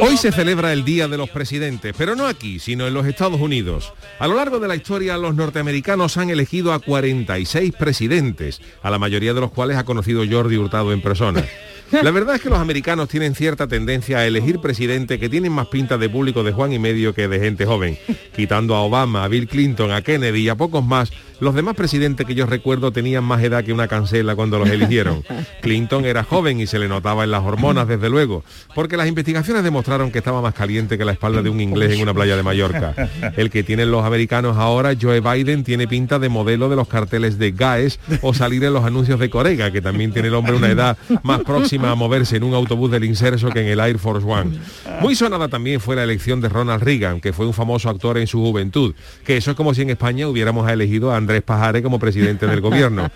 [0.00, 3.40] Hoy se celebra el Día de los Presidentes, pero no aquí, sino en los Estados
[3.40, 3.92] Unidos.
[4.18, 8.98] A lo largo de la historia, los norteamericanos han elegido a 46 presidentes, a la
[8.98, 11.44] mayoría de los cuales ha conocido Jordi Hurtado en persona.
[11.92, 15.68] La verdad es que los americanos tienen cierta tendencia a elegir presidentes que tienen más
[15.68, 17.98] pinta de público de Juan y medio que de gente joven.
[18.34, 21.12] Quitando a Obama, a Bill Clinton, a Kennedy y a pocos más,
[21.42, 25.24] los demás presidentes que yo recuerdo tenían más edad que una cancela cuando los eligieron.
[25.60, 28.44] Clinton era joven y se le notaba en las hormonas, desde luego,
[28.76, 32.02] porque las investigaciones demostraron que estaba más caliente que la espalda de un inglés en
[32.02, 32.94] una playa de Mallorca.
[33.36, 37.38] El que tienen los americanos ahora, Joe Biden, tiene pinta de modelo de los carteles
[37.38, 40.70] de GAES o salir en los anuncios de Corega, que también tiene el hombre una
[40.70, 44.24] edad más próxima a moverse en un autobús del inserso que en el Air Force
[44.24, 44.60] One.
[45.00, 48.28] Muy sonada también fue la elección de Ronald Reagan, que fue un famoso actor en
[48.28, 51.98] su juventud, que eso es como si en España hubiéramos elegido a Andrés Pajares como
[51.98, 53.10] presidente del gobierno.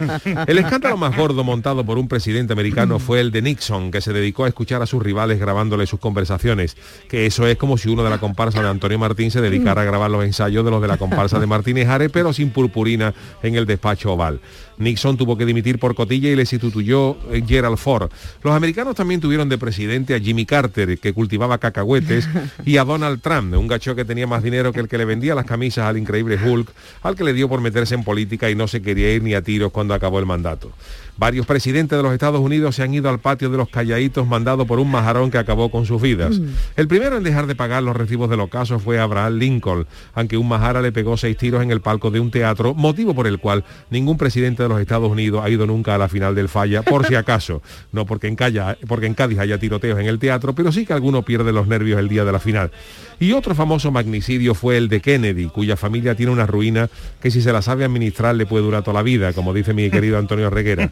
[0.46, 4.14] El escándalo más gordo montado por un presidente americano fue el de Nixon, que se
[4.14, 6.76] dedicó a escuchar a sus rivales grabándole sus conversaciones,
[7.08, 9.84] que eso es como si uno de la comparsa de Antonio Martín se dedicara a
[9.84, 13.56] grabar los ensayos de los de la comparsa de Martínez Ares, pero sin purpurina en
[13.56, 14.40] el despacho oval.
[14.78, 18.10] Nixon tuvo que dimitir por cotilla y le sustituyó eh, Gerald Ford.
[18.42, 22.28] Los americanos también tuvieron de presidente a Jimmy Carter, que cultivaba cacahuetes,
[22.64, 25.34] y a Donald Trump, un gacho que tenía más dinero que el que le vendía
[25.34, 26.70] las camisas al increíble Hulk,
[27.02, 29.42] al que le dio por meterse en política y no se quería ir ni a
[29.42, 30.72] tiros cuando acabó el mandato.
[31.18, 34.66] Varios presidentes de los Estados Unidos se han ido al patio de los calladitos mandado
[34.66, 36.40] por un majarón que acabó con sus vidas.
[36.76, 40.46] El primero en dejar de pagar los recibos del ocaso fue Abraham Lincoln, aunque un
[40.48, 43.64] majara le pegó seis tiros en el palco de un teatro, motivo por el cual
[43.90, 47.06] ningún presidente de los Estados Unidos ha ido nunca a la final del falla, por
[47.06, 47.62] si acaso.
[47.92, 50.92] No porque en, Calla- porque en Cádiz haya tiroteos en el teatro, pero sí que
[50.92, 52.70] alguno pierde los nervios el día de la final.
[53.18, 56.90] Y otro famoso magnicidio fue el de Kennedy, cuya familia tiene una ruina
[57.22, 59.88] que si se la sabe administrar le puede durar toda la vida, como dice mi
[59.90, 60.90] querido Antonio Reguera.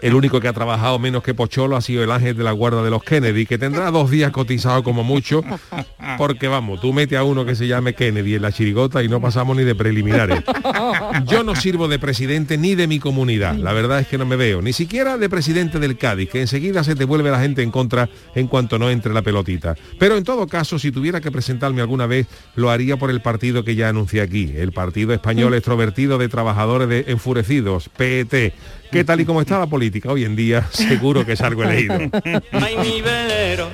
[0.00, 2.82] El único que ha trabajado menos que Pocholo ha sido el ángel de la guarda
[2.82, 5.42] de los Kennedy, que tendrá dos días cotizado como mucho,
[6.18, 9.20] porque vamos, tú mete a uno que se llame Kennedy en la chirigota y no
[9.20, 10.42] pasamos ni de preliminares.
[11.26, 14.36] Yo no sirvo de presidente ni de mi comunidad, la verdad es que no me
[14.36, 17.70] veo, ni siquiera de presidente del Cádiz, que enseguida se te vuelve la gente en
[17.70, 19.76] contra en cuanto no entre la pelotita.
[19.98, 23.64] Pero en todo caso, si tuviera que presentarme alguna vez, lo haría por el partido
[23.64, 28.51] que ya anuncié aquí, el Partido Español Extrovertido de Trabajadores de Enfurecidos, PET,
[28.90, 31.98] que tal y como está la política hoy en día, seguro que salgo elegido.
[32.52, 33.70] Ay, mi velero,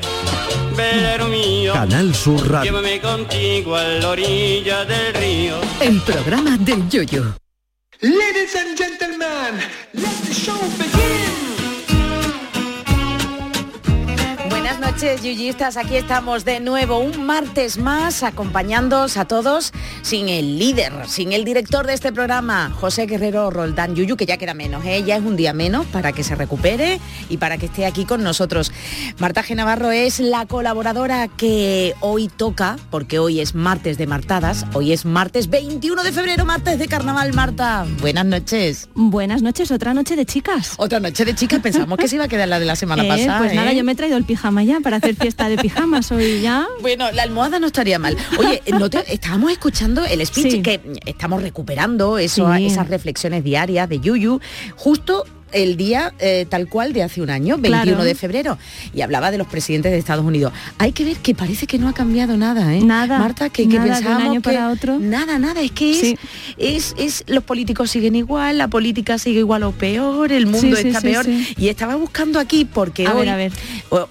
[0.76, 1.72] velero mío.
[1.72, 2.70] Canal Sur Radio.
[2.70, 5.60] Llévame contigo a la orilla del río.
[5.80, 7.34] El programa del Yoyo.
[8.00, 9.58] Ladies and gentlemen,
[9.92, 11.47] let the show begin.
[14.98, 15.76] Noches, yuyistas.
[15.76, 19.72] Aquí estamos de nuevo un martes más acompañándoos a todos
[20.02, 24.38] sin el líder, sin el director de este programa, José Guerrero Roldán Yuyu, que ya
[24.38, 25.04] queda menos, ¿eh?
[25.06, 26.98] ya es un día menos para que se recupere
[27.28, 28.72] y para que esté aquí con nosotros.
[29.20, 29.54] Marta G.
[29.54, 35.04] Navarro es la colaboradora que hoy toca, porque hoy es martes de martadas, hoy es
[35.04, 37.86] martes 21 de febrero, martes de carnaval, Marta.
[38.00, 38.88] Buenas noches.
[38.96, 40.72] Buenas noches, otra noche de chicas.
[40.76, 43.08] Otra noche de chicas, pensamos que se iba a quedar la de la semana Eh,
[43.08, 43.38] pasada.
[43.38, 43.76] Pues nada, ¿eh?
[43.76, 46.66] yo me he traído el pijama ya para hacer fiesta de pijamas hoy ya.
[46.80, 48.16] Bueno, la almohada no estaría mal.
[48.38, 50.62] Oye, ¿no te- estábamos escuchando el speech Sí.
[50.62, 52.64] que estamos recuperando eso, Sí.
[52.66, 54.40] esas reflexiones diarias de Yuyu,
[54.76, 58.04] justo el día eh, tal cual de hace un año, 21 Claro.
[58.04, 58.58] de febrero,
[58.94, 60.52] y hablaba de los presidentes de Estados Unidos.
[60.78, 62.80] Hay que ver que parece que no ha cambiado nada, ¿eh?
[62.82, 64.98] Nada, Marta, que, que nada de un pensábamos año que para otro.
[64.98, 66.18] nada, nada, es que es, Sí.
[66.58, 70.86] es, es los políticos siguen igual, la política sigue igual o peor, el mundo Sí,
[70.88, 71.26] está sí, peor.
[71.56, 73.52] Y estaba buscando aquí porque A hoy, ver, a ver.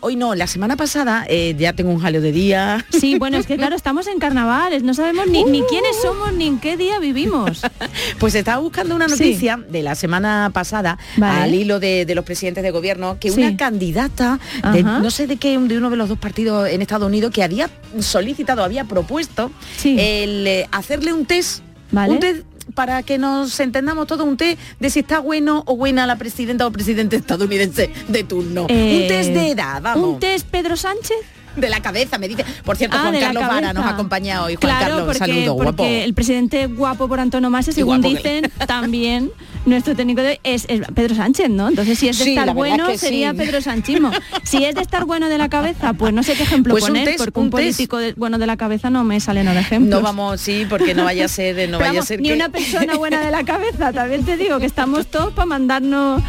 [0.02, 2.86] hoy no, la semana pasada eh, ya tengo un jaleo de día.
[2.90, 6.48] Sí, bueno, es que claro, estamos en carnavales, no sabemos ni, ni quiénes somos ni
[6.48, 7.62] en qué día vivimos.
[8.20, 11.27] Pues estaba buscando una noticia de la semana pasada Vale.
[11.28, 13.40] Al hilo de, de los presidentes de gobierno que Sí.
[13.42, 14.40] una candidata
[14.74, 17.44] de no sé de qué de uno de los dos partidos en Estados Unidos que
[17.44, 17.70] había
[18.00, 19.96] solicitado, había propuesto Sí.
[20.00, 22.14] el eh, hacerle un test, Vale.
[22.14, 22.44] un test
[22.74, 26.68] para que nos entendamos todo, un té de si está bueno o buena la presidenta
[26.68, 28.64] o presidente estadounidense de turno.
[28.64, 30.10] un Eh, test de edad, vamos.
[30.16, 31.16] ¿Un test Pedro Sánchez?
[31.56, 32.46] de la cabeza, me dice.
[32.64, 34.58] Por cierto, Ah, Juan Carlos Vara nos acompaña hoy.
[34.58, 35.84] Juan claro, Carlos, porque, saludo, porque guapo.
[35.86, 39.32] el presidente guapo por antonomasia, según que- dicen, también
[39.68, 41.68] nuestro técnico de hoy es, es Pedro Sánchez, ¿no?
[41.70, 43.38] Entonces, si es de Sí, estar es bueno, que sería sí.
[43.38, 44.12] Pedro Sanchismo.
[44.44, 46.90] Si es de estar bueno de la cabeza, pues no sé qué ejemplo Pues un
[46.90, 49.98] poner, test, porque un, político de- bueno de la cabeza no me sale nada ejemplo.
[49.98, 52.36] No vamos, sí, porque no vaya a ser, no Pero vaya a ser ni que...
[52.36, 56.22] una persona buena de la cabeza, también te digo que estamos todos para mandarnos,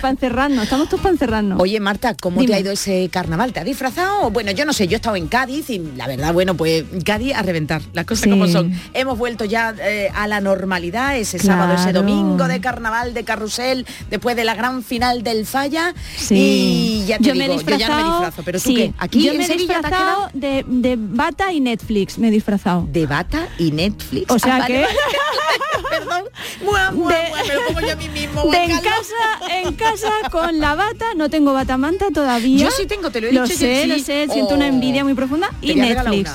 [0.00, 1.60] para encerrarnos, estamos todos para encerrarnos.
[1.60, 2.52] Oye, Marta, ¿cómo Dime.
[2.52, 3.52] te ha ido ese carnaval?
[3.52, 4.30] ¿Te ha disfrazado?
[4.30, 7.34] Bueno, yo no sé, yo he estado en Cádiz y la verdad, bueno, pues Cádiz
[7.34, 8.30] a reventar, las cosas Sí.
[8.30, 8.72] como son.
[8.92, 13.86] Hemos vuelto ya eh, a la normalidad, ese sábado, ese domingo de carnaval, de carrusel,
[14.10, 15.94] después de la gran final del Falla.
[16.16, 17.02] Sí.
[17.02, 18.68] Y ya te yo digo, me he yo ya no me disfrazado, disfrazo, pero tú
[18.68, 21.52] sí, qué, aquí yo en me he Sevilla te has disfrazado quedado de, de bata
[21.52, 22.86] y Netflix, me he disfrazado.
[22.90, 24.30] de bata y Netflix.
[24.30, 24.86] O sea Ah, que- vale.
[25.90, 26.24] Perdón.
[26.64, 28.42] Mua, mua, De- mua, me lo pongo yo a mí mismo.
[28.50, 32.64] De Juan en casa, en casa con la bata, no tengo batamanta todavía.
[32.64, 33.88] Yo sí tengo, te lo he Lo dicho, yo sé, sí.
[33.88, 34.68] lo sé, siento una Oh.
[34.68, 35.50] envidia muy profunda.
[35.60, 36.30] Y Netflix.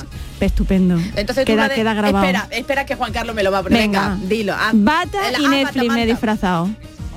[0.46, 0.98] Estupendo.
[1.16, 2.24] Entonces queda, de- queda grabado.
[2.24, 3.78] Espera, espera que Juan Carlos me lo va a poner.
[3.82, 4.54] Venga, dilo.
[4.56, 6.68] Ah, Bata y ah, Netflix me he disfrazado.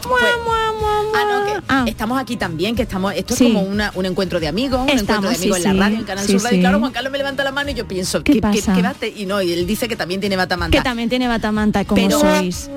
[0.01, 0.21] Pues-
[1.15, 1.85] Ah, no, que Ah.
[1.87, 3.45] estamos aquí también, que estamos, esto Sí.
[3.47, 5.83] es como una- un encuentro de amigos, un encuentro Estamos, de amigos sí, en la
[5.85, 6.57] radio, en Canal Sí, Sur Radio.
[6.57, 8.73] Y claro, Juan Carlos me levanta la mano y yo pienso, ¿Qué ¿qué, pasa?
[8.99, 9.13] qué?
[9.15, 10.75] Y no, y él dice que también tiene batamanta.
[10.77, 12.69] Que también tiene batamanta, como Pero sois.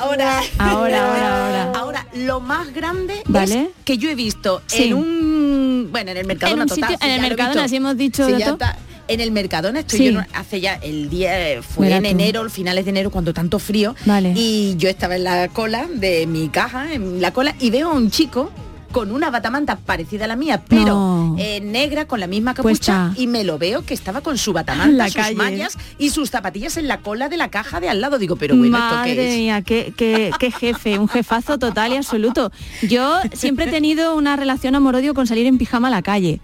[0.00, 1.72] ahora, Ahora, ahora, ahora.
[1.78, 3.62] ahora, lo más grande Vale.
[3.62, 6.90] es que yo he visto en un, bueno, en el Mercadona En un total.
[6.90, 8.54] sitio- en el sí hemos dicho Sí, de ya todo.
[8.56, 8.76] está.
[9.06, 10.12] En el Mercadona estoy Sí.
[10.12, 12.08] yo hace ya el día eh, fue Mira en tú.
[12.10, 14.32] enero, finales de enero cuando tanto frío Vale.
[14.34, 17.94] y yo estaba en la cola de mi caja, en la cola y veo a
[17.94, 18.50] un chico
[18.94, 21.36] con una batamanta parecida a la mía, pero No.
[21.36, 23.12] eh, negra con la misma capucha Puesta.
[23.20, 25.34] y me lo veo que estaba con su batamanta, la sus calle.
[25.34, 28.18] mallas y sus zapatillas en la cola de la caja de al lado.
[28.18, 29.36] Digo, pero bueno, ¿esto Madre qué es?
[29.36, 32.52] mía, qué, qué- qué jefe, un jefazo total y absoluto.
[32.82, 36.40] Yo siempre he tenido una relación amor-odio con salir en pijama a la calle.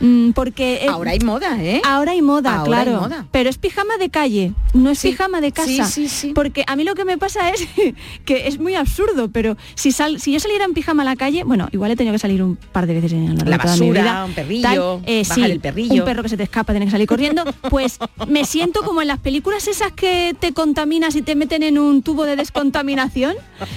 [0.00, 1.80] Mm, porque Ahora hay moda, ¿eh?
[1.84, 3.00] Ahora hay moda, Ahora hay claro.
[3.00, 3.26] moda.
[3.30, 5.84] Pero es pijama de calle, no es Sí, pijama de casa.
[5.86, 6.32] sí, sí, sí.
[6.34, 7.64] Porque a mí lo que me pasa es
[8.24, 11.44] que es muy absurdo, pero si sal, si yo saliera en pijama a la calle,
[11.44, 14.24] bueno, igual he tenido que salir un par de veces en La mi basura, vida,
[14.24, 15.94] un perrillo, eh, bajar sí, el perrillo.
[15.94, 17.44] Un perro que se te escapa, tienes que salir corriendo.
[17.70, 17.98] Pues
[18.28, 22.02] me siento como en las películas esas que te contaminas y te meten en un
[22.02, 23.34] tubo de descontaminación.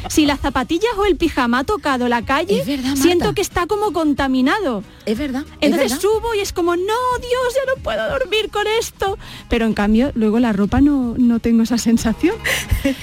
[0.09, 3.93] Si las zapatillas o el pijama ha tocado la calle, verdad, siento que está como
[3.93, 4.83] contaminado.
[5.05, 5.43] Es verdad.
[5.61, 6.01] es Entonces verdad.
[6.01, 6.83] subo y es como, no,
[7.19, 9.17] Dios, ya no puedo dormir con esto.
[9.49, 12.35] Pero en cambio, luego la ropa no, no tengo esa sensación.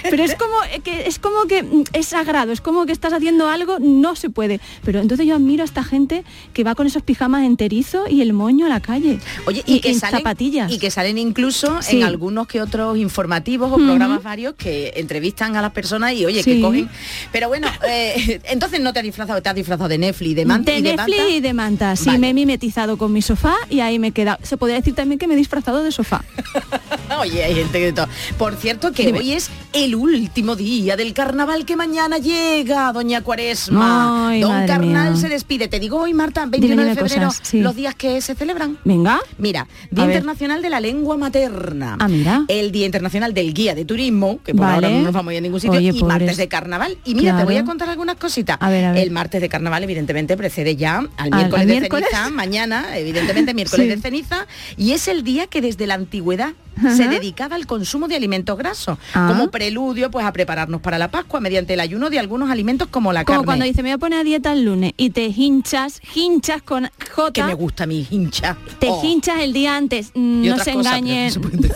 [0.03, 3.13] Pero es como eh, que es como que mm, es sagrado, es como que estás
[3.13, 4.61] haciendo algo, no se puede.
[4.85, 8.33] Pero entonces yo admiro a esta gente que va con esos pijamas enterizo y el
[8.33, 9.19] moño a la calle.
[9.47, 10.73] Oye, y, que en salen, zapatillas.
[10.73, 11.99] y que salen incluso Sí.
[11.99, 16.43] en algunos que otros informativos o programas varios que entrevistan a las personas y oye,
[16.43, 16.55] Sí.
[16.55, 16.89] que cogen.
[17.33, 20.73] Pero bueno, eh, entonces no te has disfrazado, te has disfrazado de Netflix, de manta
[20.73, 21.33] de y de Netflix manta.
[21.35, 21.97] y de manta.
[21.97, 22.19] Sí, Vale.
[22.19, 24.39] me he mimetizado con mi sofá y ahí me he quedado.
[24.43, 26.25] Se podría decir también que me he disfrazado de sofá.
[27.21, 28.09] Oye, hay gente que de todo.
[28.39, 29.19] Por cierto, que Dime.
[29.19, 34.29] hoy es el último día del carnaval que mañana llega, doña Cuaresma.
[34.31, 35.17] Ay, Don mía.
[35.17, 35.69] se despide.
[35.69, 37.61] Te digo hoy, Marta, 21 Dime, de febrero, cosas, sí.
[37.61, 38.79] los días que se celebran.
[38.85, 39.21] Venga.
[39.39, 40.17] Mira, Día A ver.
[40.17, 41.97] Internacional de la Lengua Materna.
[41.99, 42.45] Ah, mira.
[42.49, 44.87] El Día Internacional del Guía de Turismo, que por Vale.
[44.87, 46.09] ahora no nos vamos a ir a ningún sitio, Oye, y pobres.
[46.09, 46.97] martes de carnaval.
[47.05, 48.57] Y mira, te voy a contar algunas cositas.
[48.61, 49.03] A ver, a ver.
[49.03, 52.09] El martes de carnaval, evidentemente, precede ya al miércoles de miércoles.
[52.11, 53.95] ceniza, mañana, evidentemente, miércoles Sí.
[53.95, 54.47] de ceniza,
[54.77, 56.53] y es el día que desde la antigüedad
[56.97, 59.27] se dedicaba al consumo de alimentos grasos, Ah.
[59.29, 63.13] como preludio pues a prepararnos para la Pascua mediante el ayuno de algunos alimentos como
[63.13, 63.45] la Como carne.
[63.47, 66.89] cuando dice me voy a poner a dieta el lunes y te hinchas, hinchas con
[67.15, 67.33] J.
[67.33, 68.57] que me gusta mi hincha.
[68.79, 69.01] Te Oh.
[69.05, 71.33] hinchas el día antes, mm, no se engañen.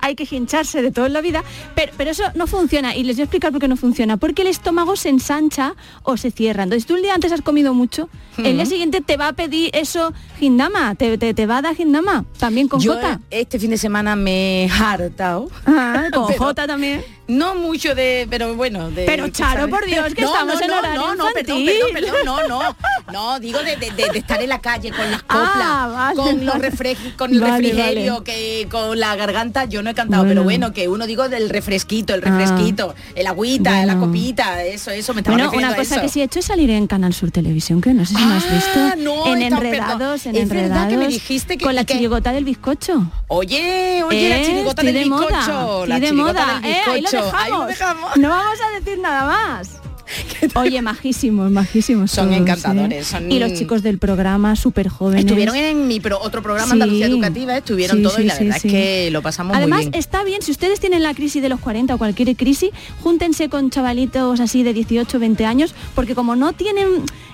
[0.00, 1.42] Hay que hincharse de todo en la vida,
[1.74, 4.16] pero, pero eso no funciona y les voy a explicar por qué no funciona.
[4.16, 5.74] Porque el estómago se ensancha
[6.04, 6.62] o se cierra.
[6.62, 9.70] Entonces tú el día antes has comido mucho, el día siguiente te va a pedir
[9.74, 13.20] eso gindama, te, te, te va a dar gindama, también con Yo J.
[13.30, 15.48] este fin de semana me he hartado.
[15.66, 17.02] Ah, con Pero- J también.
[17.28, 19.04] No mucho de, pero bueno, de.
[19.04, 19.74] Pero, Charo, ¿sabes?
[19.74, 21.92] por Dios, que No, estamos no, en horario no, no, perdón, infantil.
[21.92, 22.76] perdón, perdón, no, no.
[23.12, 26.16] No, digo de, de- de- de estar en la calle con las coplas, Ah, vale,
[26.16, 26.70] con los vale.
[26.70, 28.24] refre- con el Vale, refrigerio, vale.
[28.24, 30.30] que con la garganta yo no he cantado, Bueno.
[30.40, 32.30] pero bueno, que uno digo del refresquito, el Ah.
[32.30, 36.02] refresquito, el agüita, la copita, eso, eso me estaba Bueno, una a cosa eso.
[36.02, 38.34] que sí he hecho es salir en Canal Sur Televisión, que no sé si me
[38.36, 38.96] has Ah, visto.
[39.02, 40.36] no, en Enredados, perdón.
[40.36, 40.88] en Es verdad Enredados.
[40.90, 43.10] que me dijiste que- con la que- chirigota del bizcocho.
[43.28, 46.60] Oye, oye, la Eh, chirigota del de bizcocho, la de chirigota moda.
[46.60, 47.36] del Eh, ahí lo bizcocho.
[47.36, 47.44] dejamos.
[47.44, 48.16] Ahí lo dejamos.
[48.16, 49.70] No vamos a decir nada más.
[50.54, 52.12] Oye, majísimos, majísimos.
[52.12, 53.04] Son todos, encantadores, ¿eh?
[53.04, 55.24] son- Y los chicos del programa, súper jóvenes.
[55.24, 56.72] Estuvieron en mi pro- otro programa Sí.
[56.74, 59.98] Andalucía Educativa, estuvieron Sí, todos y la verdad es que lo pasamos Además, muy bien.
[59.98, 62.70] está bien, si ustedes tienen la crisis de los 40 o cualquier crisis,
[63.02, 66.86] júntense con chavalitos así de 18, 20 años, porque como no tienen,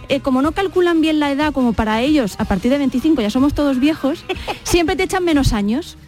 [0.09, 3.29] eh, como no calculan bien la edad como para ellos, a partir de 25 ya
[3.29, 4.25] somos todos viejos,
[4.65, 5.99] siempre te echan menos años.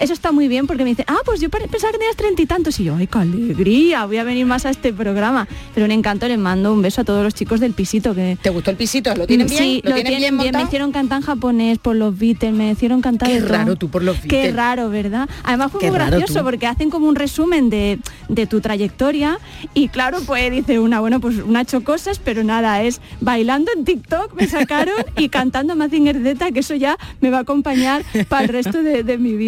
[0.00, 2.46] Eso está muy bien porque me dicen, ah, pues yo pensaba que tenías treinta y
[2.46, 2.78] tantos.
[2.80, 5.48] Y yo, ay, qué alegría, voy a venir más a este programa.
[5.74, 8.36] Pero un encanto, les mando un beso a todos los chicos del pisito que...
[8.40, 9.14] ¿Te gustó el pisito?
[9.14, 9.62] ¿Lo tienen bien?
[9.62, 13.00] Sí, ¿Lo, tienen tienen bien, me hicieron cantar en japonés por los Beatles, me hicieron
[13.00, 13.52] cantar Qué de todo.
[13.56, 14.56] raro tú por los Qué Beatles.
[14.56, 15.28] raro, ¿verdad?
[15.44, 16.44] Además fue Qué muy gracioso tú.
[16.44, 17.98] porque hacen como un resumen de,
[18.28, 19.38] de tu trayectoria
[19.74, 23.84] y claro, pues dice una, bueno, pues una hecho cosas, pero nada, es bailando en
[23.84, 28.42] TikTok, me sacaron y cantando Mazinger Z, que eso ya me va a acompañar para
[28.44, 29.45] el resto de, de mi vida.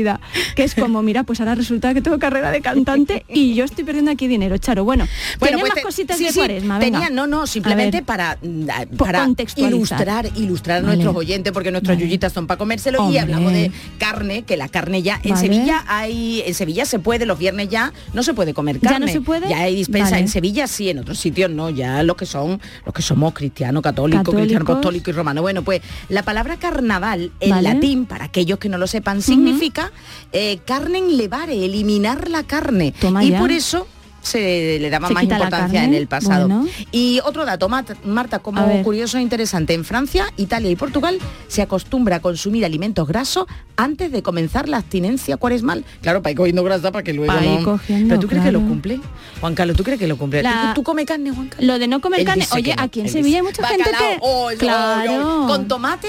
[0.54, 3.84] Que es como, mira, pues ahora resulta que tengo carrera de cantante y yo estoy
[3.84, 4.84] perdiendo aquí dinero, Charo.
[4.84, 5.06] Bueno,
[5.38, 6.78] Bueno, ¿tienes pues más te- cositas sí, de sí, cuaresma?
[6.78, 6.98] Venga.
[7.00, 8.04] Tenía, no, no, simplemente ver.
[8.04, 9.26] para, mm, para
[9.56, 12.06] ilustrar, ilustrar a nuestros oyentes, porque nuestras Vale.
[12.06, 15.40] yuyitas son para comérselo y hablamos de carne, que la carne ya, en Vale.
[15.42, 19.06] Sevilla hay, en Sevilla se puede, los viernes ya no se puede comer ¿Ya carne.
[19.06, 19.48] no se puede?
[19.48, 22.94] Ya hay dispensa, en Sevilla sí, en otros sitios no, ya los que son, los
[22.94, 25.42] que somos cristianos, católicos, cristiano apostólico y romano.
[25.42, 29.87] Bueno, pues la palabra carnaval en latín, para aquellos que no lo sepan, significa
[30.32, 32.92] eh, carne levare, eliminar la carne.
[32.98, 33.38] Toma y ya.
[33.38, 33.86] por eso
[34.20, 36.48] se le daba Se más importancia en el pasado.
[36.48, 36.68] bueno.
[36.92, 42.16] Y otro dato, Marta, como curioso e interesante, en Francia, Italia y Portugal se acostumbra
[42.16, 45.84] a consumir alimentos grasos antes de comenzar la abstinencia cuaresmal.
[46.02, 47.64] Claro, para ir cogiendo grasa para que luego Pa' no...
[47.64, 49.00] cogiendo, Pero tú crees que lo cumple?
[49.40, 50.42] Juan Carlos, ¿tú crees que lo cumple?
[50.42, 51.66] La- ¿Tú, tú comes carne, Juan Carlos?
[51.66, 54.10] Lo de no comer Él carne, oye, no, aquí en Sevilla hay mucha gente Bacalao,
[54.10, 54.18] que...
[54.20, 55.44] oh, oh, oh, claro.
[55.46, 56.08] con tomate.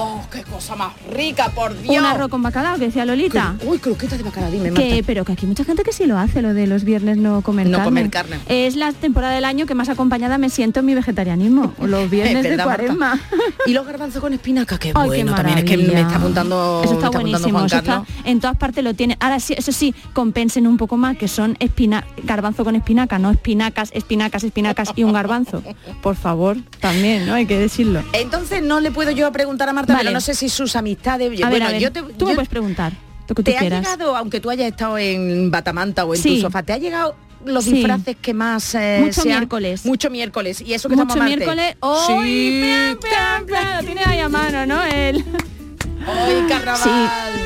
[0.00, 1.96] Oh, qué cosa más rica, por Dios.
[1.98, 3.56] Un arroz con bacalao, que decía Lolita.
[3.66, 4.80] Uy, croquetas de bacalao, dime, Marta.
[4.88, 7.42] Que, pero que aquí mucha gente que sí lo hace, lo de los viernes no
[7.42, 7.84] comer No carne.
[7.84, 8.38] comer carne.
[8.46, 11.74] Es la temporada del año que más acompañada me siento en mi vegetarianismo.
[11.82, 13.18] Los viernes de cuaresma.
[13.66, 15.32] Y los garbanzos con espinaca, qué Ay, bueno.
[15.32, 17.64] qué También es que me está apuntando, Eso está buenísimo.
[17.64, 19.16] Eso está- en todas partes lo tienen.
[19.20, 23.30] Ahora sí, eso sí, compensen un poco más, que son espina, garbanzo con espinaca, no
[23.30, 25.62] espinacas, espinacas, espinacas y un garbanzo.
[26.02, 27.34] Por favor, también, ¿no?
[27.34, 28.02] Hay que decirlo.
[28.12, 30.04] Entonces no le puedo yo preguntar a Marta, Vale.
[30.04, 31.28] pero no sé si sus amistades.
[31.42, 32.92] A bueno, ver, a ver, yo te, tú me yo- puedes preguntar
[33.26, 33.80] que tú ¿te ha quieras.
[33.84, 36.36] llegado, aunque tú hayas estado en Batamanta o en Sí.
[36.36, 37.14] tu sofá, te ha llegado
[37.44, 37.72] los Sí.
[37.72, 39.84] disfraces que más eh, Mucho sean- miércoles.
[39.86, 41.36] mucho miércoles y eso que Mucho estamos martes.
[41.36, 41.72] miércoles.
[41.72, 42.12] Sí.
[42.12, 42.58] ¡Hoy!
[42.62, 44.82] Plan, plan, plan, lo tiene ahí a mano, ¿no?
[44.84, 45.16] El...
[45.18, 46.80] Hoy carnaval.
[46.82, 47.37] Sí.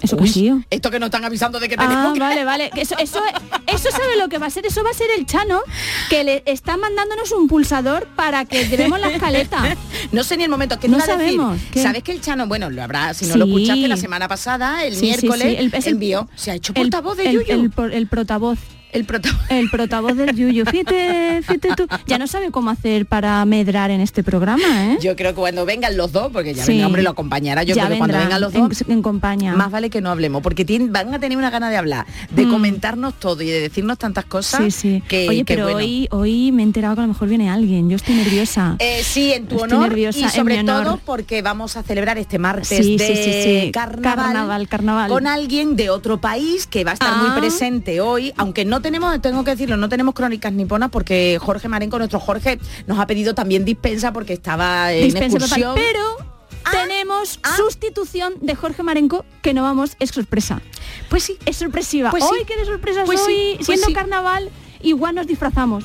[0.00, 0.52] Eso Uy, que sí.
[0.70, 2.70] Esto que nos están avisando de que Ah, tenemos que- vale, vale.
[2.76, 3.20] Eso, eso,
[3.66, 4.64] eso sabe lo que va a ser.
[4.66, 5.60] Eso va a ser el Chano
[6.08, 9.76] que le está mandándonos un pulsador para que llevemos la escaleta.
[10.12, 11.82] No sé ni el momento que No decir, sabemos, ¿qué?
[11.82, 13.38] Sabes que el Chano, bueno, lo habrá, si no Sí.
[13.38, 15.56] lo escuchaste la semana pasada, el Sí, miércoles, sí.
[15.58, 17.46] El- el- envió, se ha hecho El- portavoz de el, Yuyu.
[17.64, 18.58] el por- el portavoz.
[18.92, 19.54] El protagonista.
[19.58, 20.64] El portavoz del Yuyu.
[20.64, 21.86] Fíjate, fíjate tú.
[22.06, 24.98] Ya no sabe cómo hacer para medrar en este programa, ¿eh?
[25.00, 26.72] Yo creo que cuando vengan los dos, porque ya Sí.
[26.72, 27.62] vendrá, hombre, lo acompañará.
[27.64, 29.54] Yo Ya creo que cuando vengan los en- dos, En, compañía.
[29.54, 32.46] más vale que no hablemos, porque tienen- van a tener una gana de hablar, de
[32.46, 32.50] Mm.
[32.50, 34.60] comentarnos todo y de decirnos tantas cosas.
[34.64, 35.02] Sí, sí.
[35.08, 35.78] Que, Oye, que pero bueno.
[35.78, 37.88] hoy, hoy me he enterado que a lo mejor viene alguien.
[37.90, 38.76] Yo estoy nerviosa.
[38.78, 40.84] Eh, sí, en tu Estoy honor nerviosa, y en sobre honor.
[40.84, 43.70] todo porque vamos a celebrar este martes Sí, de sí, sí, sí.
[43.72, 45.10] carnaval, Carnaval, carnaval.
[45.10, 47.22] con alguien de otro país que va a estar Ah.
[47.22, 51.68] muy presente hoy, aunque no tenemos, tengo que decirlo, no tenemos crónicas niponas porque Jorge
[51.68, 55.44] Marenco, nuestro Jorge, nos ha pedido también dispensa porque estaba en Dispense, papá.
[55.46, 55.74] excursión.
[55.74, 56.28] Pero
[56.64, 57.56] Ah, tenemos ah.
[57.56, 60.60] sustitución de Jorge Marenco que no vamos, es sorpresa.
[61.08, 62.10] Pues sí, Es sorpresiva.
[62.10, 62.30] Pues sí.
[62.32, 64.50] Hoy, qué de sorpresas Pues sí, hoy, pues siendo carnaval,
[64.82, 65.84] igual nos disfrazamos.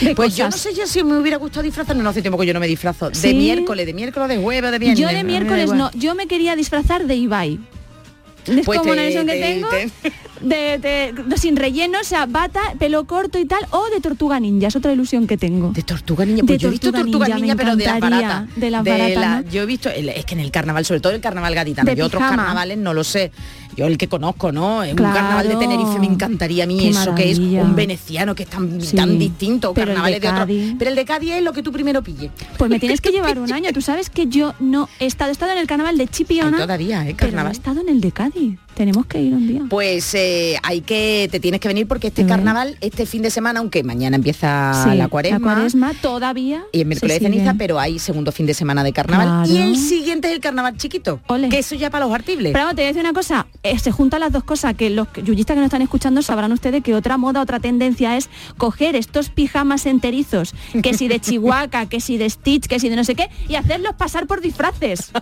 [0.00, 0.60] De Pues yo no cosas.
[0.72, 3.10] sé yo si me hubiera gustado disfrazarme, no hace tiempo que yo no me disfrazo.
[3.10, 4.98] De miércoles, de miércoles, de jueves, de viernes.
[5.00, 7.58] Yo de da miércoles no, yo me quería disfrazar de Ibai.
[8.46, 9.90] Es Pues como una ilusión que te- tengo te-
[10.40, 14.38] de, de- de- sin relleno, o sea, bata, pelo corto y tal, o de tortuga
[14.40, 15.70] ninja, es otra ilusión que tengo.
[15.72, 18.56] De tortuga niña, pues De yo he visto Tortuga Ninja, pero de las baratas.
[18.56, 19.50] de las baratas, ¿no?
[19.50, 22.06] Yo he visto, es que en el carnaval, sobre todo el carnaval gaditano, De yo
[22.06, 23.32] otros carnavales no lo sé.
[23.76, 24.82] Yo el que conozco, ¿no?
[24.82, 25.10] En Claro.
[25.14, 28.42] Un carnaval de Tenerife me encantaría a mí Qué eso, que es un veneciano, que
[28.42, 28.96] es tan, Sí.
[28.96, 30.38] tan distinto, Pero el de carnavales de, otro.
[30.40, 30.74] Cádiz.
[30.78, 32.30] Pero el de Cádiz es lo que tú primero pilles.
[32.58, 33.70] Pues me tienes que llevar un año.
[33.72, 36.56] Tú sabes que yo no he estado, he estado en el carnaval de Chipiona.
[36.56, 37.14] Ay, todavía, ¿eh?
[37.16, 37.52] Pero no he Carnaval.
[37.52, 38.58] estado en el de Cádiz.
[38.80, 39.60] Tenemos que ir un día.
[39.68, 43.60] Pues eh, hay que, te tienes que venir porque este carnaval, este fin de semana,
[43.60, 46.64] aunque mañana empieza Sí, la cuaresma, cuaresma todavía.
[46.72, 49.50] y el miércoles de ceniza, pero hay segundo fin de semana de carnaval.
[49.50, 51.50] Y el siguiente es el carnaval chiquito, Ole.
[51.50, 52.54] que eso ya para los artibles.
[52.54, 55.08] Pero te voy a decir una cosa, eh, se juntan las dos cosas, que los
[55.22, 59.28] yuyistas que nos están escuchando sabrán ustedes que otra moda, otra tendencia es coger estos
[59.28, 63.14] pijamas enterizos, que si de Chihuahua, que si de Stitch, que si de no sé
[63.14, 65.10] qué, y hacerlos pasar por disfraces.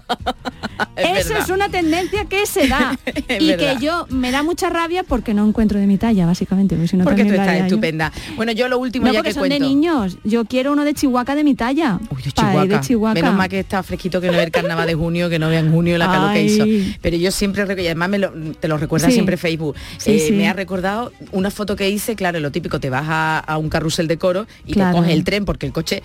[0.94, 1.44] Es Eso verdad.
[1.44, 2.96] es una tendencia que se da.
[3.40, 3.78] Y y verdad.
[3.78, 6.74] que yo me da mucha rabia porque no encuentro de mi talla, básicamente.
[6.76, 7.64] Porque, si no Porque tú estás yo.
[7.64, 8.12] estupenda.
[8.36, 9.54] Bueno, yo lo último No, ya porque que son cuento.
[9.54, 10.18] de niños.
[10.24, 11.98] Yo quiero uno de Chihuahua de mi talla.
[12.10, 12.66] Uy, de Chihuahua.
[12.66, 13.14] de Chihuahua.
[13.14, 15.70] Menos mal que está fresquito que no es el carnaval de junio, que no vean
[15.72, 16.64] junio la calor que hizo.
[17.00, 19.12] Pero yo siempre recuerdo, y además me lo- te lo recuerda Sí.
[19.14, 19.74] siempre Facebook.
[19.98, 20.32] Sí, Eh, sí.
[20.32, 23.68] Me ha recordado una foto que hice, claro, lo típico, te vas a, a un
[23.68, 24.92] carrusel de coro y Claro.
[24.92, 26.02] te coges el tren porque el coche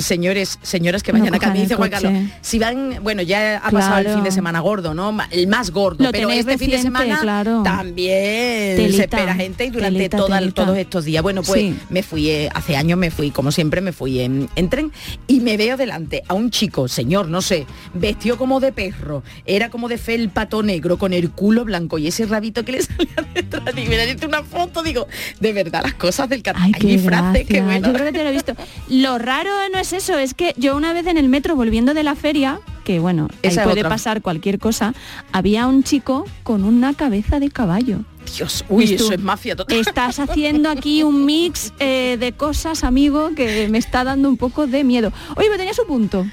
[0.00, 1.90] señores, señoras que No vayan dice el Juan.
[1.90, 5.16] Carlos, si van, bueno, ya ha pasado el fin de semana gordo, ¿no?
[5.30, 7.62] El más gordo, Lo pero este fin de semana claro.
[7.62, 10.64] también se espera gente y durante telita, toda- telita.
[10.64, 11.22] todos estos días.
[11.22, 11.76] Bueno, pues Sí.
[11.90, 14.92] me fui, eh, hace años me fui, como siempre, me fui en, en tren
[15.26, 19.70] y me veo delante a un chico, señor, no sé, vestido como de perro, era
[19.70, 23.74] como de felpato negro, con el culo blanco y ese rabito que le salía detrás.
[23.76, 25.06] Y me una foto, digo,
[25.40, 26.42] de verdad, las cosas del
[26.80, 27.88] disfraces, bueno.
[27.88, 28.54] Yo creo que te lo he visto.
[28.88, 32.02] Lo raro no es eso, es que yo una vez en el metro volviendo de
[32.02, 33.90] la feria, que bueno, ahí Esa puede otra.
[33.90, 34.94] pasar cualquier cosa,
[35.32, 37.98] había un chico con una cabeza de caballo.
[38.34, 39.78] Dios, uy, eso es mafia total.
[39.78, 44.66] Estás haciendo aquí un mix eh, de cosas, amigo, que me está dando un poco
[44.66, 45.12] de miedo.
[45.36, 46.26] Oye, pero tenía su punto.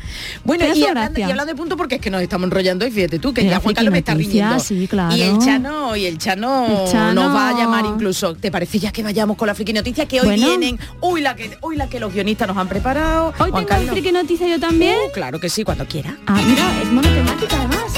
[0.44, 3.20] Bueno, y hablando, y hablando de punto porque es que nos estamos enrollando y fíjate
[3.20, 4.60] tú, que ya Juan Carlos me está riñendo.
[4.60, 5.16] sí, claro.
[5.16, 7.14] Y el Chano, y el Chano, El Chano.
[7.24, 8.36] nos va a llamar incluso.
[8.36, 10.48] ¿Te parece ya que vayamos con la friki noticia que hoy Bueno.
[10.48, 10.80] vienen?
[11.02, 13.28] Uy, la que, uy, la que los guionistas nos han preparado.
[13.40, 13.92] Hoy Juan tengo Carlos.
[13.92, 14.96] friki noticia yo también.
[15.10, 16.18] Uh, claro que sí, cuando quiera.
[16.28, 17.94] Ah, mira, es monotemática además.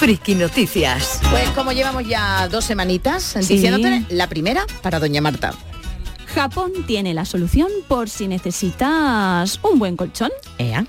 [0.00, 1.20] Friki Noticias.
[1.30, 3.54] Pues como llevamos ya dos semanitas Sí.
[3.56, 5.52] diciéndote, la primera para doña Marta.
[6.34, 10.30] Japón tiene la solución por si necesitas un buen colchón.
[10.56, 10.86] Ea.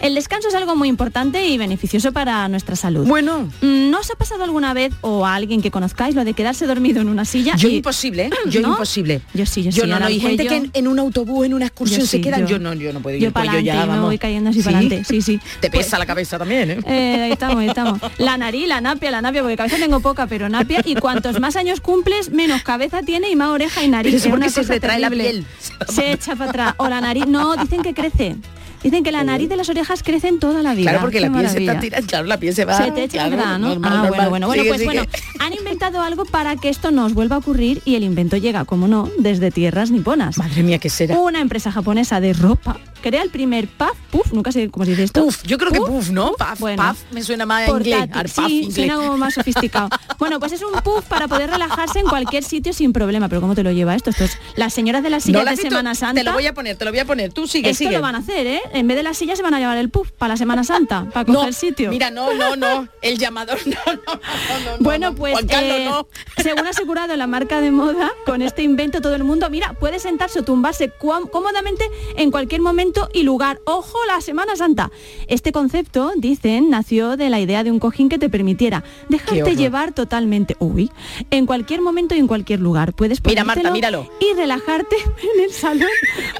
[0.00, 3.06] El descanso es algo muy importante y beneficioso para nuestra salud.
[3.06, 6.34] Bueno, Mm, ¿No os ha pasado alguna vez o a alguien que conozcáis lo de
[6.34, 7.56] quedarse dormido en una silla?
[7.56, 8.30] yo y- imposible, ¿eh?
[8.50, 8.68] yo ¿No?
[8.70, 9.20] imposible.
[9.32, 11.66] Yo sí, yo sí, no, no, hay gente que en, en un autobús, en una
[11.66, 12.40] excursión Yo se sí, quedan.
[12.42, 13.22] yo- Yo, no, yo no puedo ir.
[13.22, 14.64] yo cuello pa'lante, ya, me voy cayendo así ¿Sí?
[14.66, 15.40] pa'lante, sí, sí.
[15.60, 16.78] Te pesa Pues- la cabeza también, ¿eh?
[16.86, 18.00] Eh, ahí estamos, ahí estamos.
[18.18, 20.82] La nariz, la napia, la napia, porque cabeza tengo poca, pero napia.
[20.84, 24.10] Y cuantos más años cumples, menos cabeza tiene y más oreja y nariz.
[24.12, 25.46] Pero eso Es porque una se retrae la piel.
[25.88, 26.74] Se echa para atrás.
[26.76, 27.26] O la nariz.
[27.26, 28.36] No, dicen que crece.
[28.82, 30.90] Dicen que la nariz de las orejas crecen toda la vida.
[30.90, 32.76] Claro, porque la piel se está tirando, claro, la piel se va.
[32.76, 34.08] Se te echa claro, normal, ah, normal.
[34.08, 34.92] bueno, bueno, bueno, Sigue, pues sigue.
[34.94, 38.36] bueno, han inventado algo para que esto no os vuelva a ocurrir y el invento
[38.36, 40.38] llega, como no, desde tierras niponas.
[40.38, 41.18] Madre mía, ¿qué será?
[41.18, 45.04] Una empresa japonesa de ropa crea el primer puff, puff, nunca sé cómo se dice
[45.04, 45.24] esto.
[45.24, 46.32] Puff, yo creo que puff, ¿no?
[46.32, 46.88] Puff, bueno.
[46.88, 48.08] puff me suena más inglés.
[48.08, 48.74] Puff sí, inglés.
[48.74, 49.88] suena como más sofisticado.
[50.18, 53.28] bueno, pues es un puff para poder relajarse en cualquier sitio sin problema.
[53.28, 54.10] Pero ¿cómo te lo lleva esto?
[54.10, 55.62] Esto es las señoras de las ¿No sillas de?
[55.62, 56.20] Semana Santa.
[56.20, 57.32] Te lo voy a poner, te lo voy a poner.
[57.32, 57.96] Tú sigue, esto sigue.
[57.96, 58.60] lo van a hacer, ¿eh?
[58.72, 61.06] En vez de las sillas se van a llevar el puff para la Semana Santa,
[61.12, 61.90] para coger no, sitio.
[61.90, 62.88] Mira, no, no, no.
[63.02, 65.16] El llamador, no, no, no, no, no, Bueno, no.
[65.16, 69.14] pues Juan Carlos, eh, según ha asegurado la marca de moda, con este invento todo
[69.14, 73.60] el mundo, mira, puede sentarse o tumbarse cómodamente en cualquier momento y lugar.
[73.64, 74.90] Ojo, la Semana Santa.
[75.28, 79.92] Este concepto, dicen, nació de la idea de un cojín que te permitiera dejarte llevar
[79.92, 80.90] totalmente, uy,
[81.30, 82.92] en cualquier momento y en cualquier lugar.
[82.92, 84.08] Puedes Mira, Marta, míralo.
[84.20, 84.96] y relajarte
[85.36, 85.88] en el salón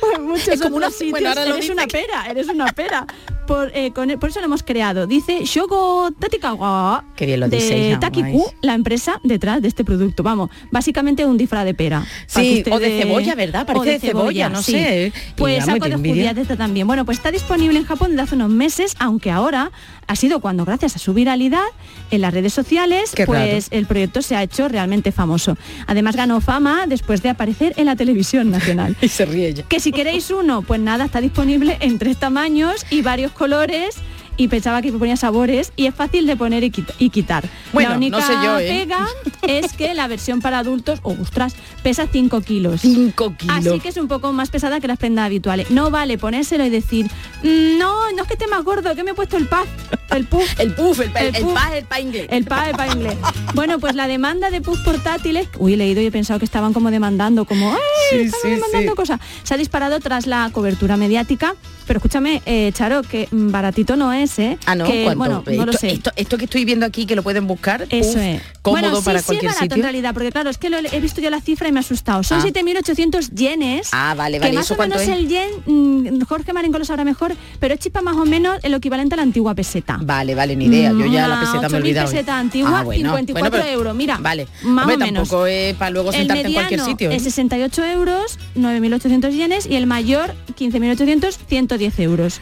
[0.02, 1.10] o en muchos Es como otros una- sitios.
[1.12, 3.06] bueno, ahora lo eres dice una pera, eres una pera.
[3.46, 5.06] Por, eh, con por eso lo hemos creado.
[5.06, 10.22] Dice Shogo Tatikawa Qué bien lo de dice, Takiku, la empresa detrás de este producto.
[10.22, 12.04] Vamos, básicamente un disfraz de pera.
[12.26, 13.62] Sí, o de cebolla, ¿verdad?
[13.62, 15.12] o Parece de cebolla, no sé.
[15.14, 16.86] Y Pues saco de judías de esta también.
[16.86, 19.70] Bueno, pues está disponible en Japón desde hace unos meses, aunque ahora
[20.06, 21.64] ha sido cuando gracias a su viralidad
[22.10, 25.56] en las redes sociales, Qué pues el proyecto se ha hecho realmente famoso.
[25.86, 28.96] Además ganó fama después de aparecer en la televisión nacional.
[29.06, 29.64] Y se ríe ella.
[29.68, 33.96] Que si queréis uno, pues nada, está disponible en tres tamaños y varios colores.
[34.36, 37.48] Y pensaba que ponía sabores y es fácil de poner y, quit- y quitar.
[37.72, 38.68] Bueno, la no única sé yo, ¿eh?
[38.68, 39.06] pega
[39.42, 42.80] es que la versión para adultos, oh, ostras, pesa 5 kilos.
[42.82, 43.56] 5 kilos.
[43.56, 45.70] Así que es un poco más pesada que las prendas habituales.
[45.70, 47.06] No vale ponérselo y decir,
[47.42, 49.66] "Mm, no, no es que esté más gordo, que me he puesto el puff,
[50.10, 50.60] el puff.
[50.60, 51.58] El puff, el, el, El puff.
[51.74, 52.26] el pa inglés.
[52.30, 53.16] El pa, el pa inglés.
[53.54, 56.72] Bueno, pues la demanda de puff portátiles, uy, he leído y he pensado que estaban
[56.72, 57.78] como demandando, como, ¡ay!
[58.10, 58.96] Sí, estaban sí, demandando sí.
[58.96, 59.20] cosas.
[59.44, 61.54] Se ha disparado tras la cobertura mediática,
[61.86, 64.58] pero escúchame, eh, Charo, que mm, baratito no es, ¿eh?
[64.66, 65.88] Ah, no, Que, bueno, no esto, lo sé.
[65.92, 68.42] Esto, esto que estoy viendo aquí, que lo pueden buscar, Eso puff, es.
[68.62, 69.82] cómodo bueno, sí, para sí es cualquier barato en sitio.
[69.82, 72.22] realidad, porque claro, es que lo he visto yo la cifra y me ha asustado.
[72.22, 72.44] Son Ah.
[72.44, 73.88] 7.800 yenes.
[73.92, 75.08] Ah, vale, que vale, más ¿eso o menos es?
[75.08, 78.74] el yen, mm, Jorge Marenco lo sabrá mejor, pero es chispa más o menos el
[78.74, 79.98] equivalente a la antigua peseta.
[80.02, 80.90] Vale, vale, ni idea.
[80.92, 82.10] Yo ya la Una peseta me he 8.000 olvidado.
[82.10, 84.46] peseta antigua, 54 euros, mira, Vale.
[84.62, 85.28] más Hombre, o menos.
[85.28, 87.10] tampoco es para luego El sentarte en cualquier sitio.
[87.10, 87.16] ¿eh?
[87.16, 92.40] es 68 euros, 9.800 yenes y el mayor 15.800, 110 euros.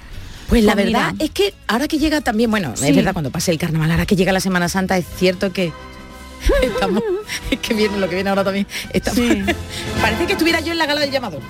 [0.49, 2.89] Pues la Pues verdad es que ahora que llega también, bueno, Sí.
[2.89, 5.73] es verdad cuando pase el carnaval, ahora que llega la Semana Santa, es cierto que
[6.63, 7.03] Estamos,
[7.51, 8.67] es que viene lo que viene ahora también.
[8.93, 9.43] Estamos- Sí.
[10.03, 11.41] Parece que estuviera yo en la gala del llamador.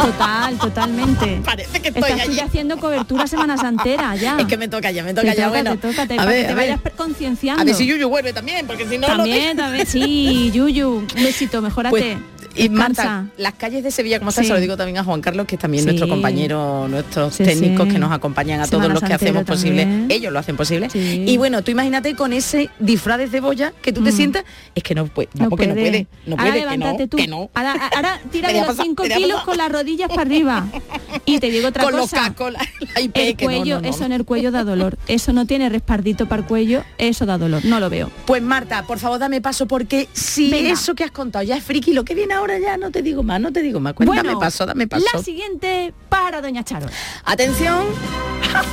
[0.00, 1.40] Total, totalmente.
[1.44, 2.38] Parece que estoy Estás allí.
[2.38, 4.36] haciendo cobertura Semana Santera, ya.
[4.38, 5.70] Es que me toca ya, me Te toca ya, toca, bueno.
[5.76, 6.92] te toca, te- a para ver, que te a ver.
[6.96, 7.62] concienciando.
[7.62, 9.08] A ver si Yuyu vuelve también, porque si no...
[9.08, 11.90] También, también, sí, Yuyu, un besito, mejórate.
[11.90, 12.16] Pues,
[12.58, 14.44] y Marta, las calles de Sevilla, como Sí.
[14.44, 15.86] se lo digo también a Juan Carlos, que es también Sí.
[15.86, 19.82] nuestro compañero, nuestros Sí, técnicos que nos acompañan a Semana todos los que hacemos posible.
[19.84, 20.10] también.
[20.10, 20.88] Ellos lo hacen posible.
[20.94, 24.16] Y bueno, tú imagínate con ese disfraz de cebolla que tú te Mm.
[24.16, 24.44] sientas,
[24.74, 27.16] es que no puede, no, porque no puede, no ahora puede, que no, tú.
[27.16, 27.50] que no.
[27.54, 30.22] Ahora, ahora tira de los pasar, 5 te voy a kilos con las rodillas para
[30.22, 30.66] arriba.
[31.24, 32.16] Y te digo otra con cosa.
[32.18, 32.60] cascos, la,
[32.94, 33.88] la IP, el no, cuello, no, no.
[33.88, 34.98] eso en el cuello da dolor.
[35.08, 37.64] Eso no tiene respaldito para el cuello, eso da dolor.
[37.64, 38.10] No lo veo.
[38.26, 40.70] Pues Marta, por favor dame paso porque si Venga.
[40.72, 43.22] eso que has contado ya es friki, lo que viene ahora ya no te digo
[43.22, 43.94] más, no te digo más.
[43.94, 45.04] Cuéntame Bueno, paso, dame paso.
[45.14, 46.86] La siguiente para Doña Charo.
[47.24, 47.86] Atención,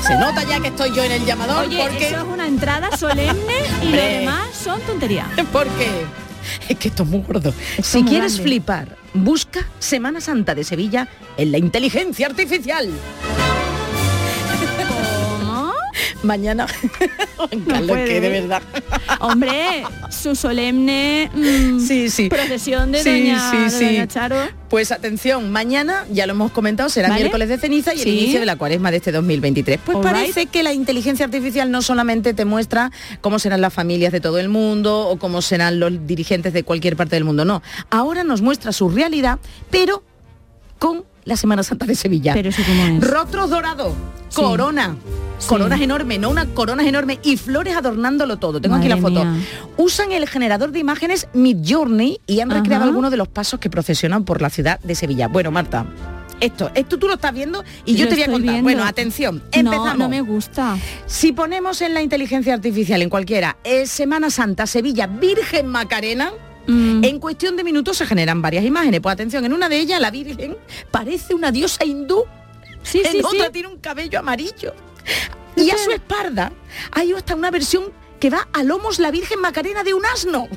[0.06, 2.96] se nota ya que estoy yo en el llamador Oye, porque eso es una entrada
[2.98, 3.34] solemne
[3.82, 4.20] y lo Hombre.
[4.20, 5.28] demás son tonterías.
[5.52, 6.06] porque
[6.70, 7.54] es que esto es muy gordo.
[7.78, 8.50] Esto si muy quieres grande.
[8.50, 11.08] flipar, busca Semana Santa de Sevilla
[11.38, 12.90] en la inteligencia artificial.
[16.26, 16.68] Mañana,
[17.68, 18.62] Carlos, que de verdad.
[19.20, 22.30] Hombre, su solemne mm, Sí, sí.
[22.30, 23.86] procesión de, Sí, doña, de.
[23.86, 24.38] Doña Charo.
[24.70, 27.22] Pues atención, mañana, ya lo hemos comentado, será ¿Vale?
[27.22, 29.80] miércoles de ceniza y el inicio de la cuaresma de este 2023.
[29.86, 34.12] Pues All parece que la inteligencia artificial no solamente te muestra cómo serán las familias
[34.12, 37.62] de todo el mundo o cómo serán los dirigentes de cualquier parte del mundo, no.
[37.90, 40.04] Ahora nos muestra su realidad, pero
[40.80, 42.34] con la Semana Santa de Sevilla.
[42.34, 43.08] Pero eso cómo es.
[43.08, 43.94] Rostros dorados,
[44.34, 44.96] corona.
[45.38, 45.48] Sí.
[45.48, 48.62] Coronas enormes, no una coronas enormes y flores adornándolo todo.
[48.62, 49.26] Tengo aquí la foto.
[49.26, 49.36] mía.
[49.78, 52.90] Usan el generador de imágenes Midjourney y han recreado Ajá.
[52.90, 55.28] algunos de los pasos que procesionan por la ciudad de Sevilla.
[55.28, 55.86] Bueno, Marta,
[56.40, 58.42] esto, esto tú lo estás viendo y yo te voy a contar.
[58.42, 58.64] viendo.
[58.64, 59.88] Bueno, atención, empezamos.
[59.88, 60.78] No, no me gusta.
[61.06, 66.32] Si ponemos en la inteligencia artificial, en cualquiera, eh, Semana Santa, Sevilla, Virgen Macarena,
[66.68, 69.00] Mm, en cuestión de minutos se generan varias imágenes.
[69.00, 70.58] Pues atención, en una de ellas la Virgen
[70.90, 72.24] parece una diosa hindú
[72.82, 73.24] sí, en sí, sí.
[73.24, 74.74] otra tiene un cabello amarillo.
[75.56, 76.52] Y a su espalda
[76.92, 80.48] hay hasta una versión que va a lomos la Virgen Macarena de un asno.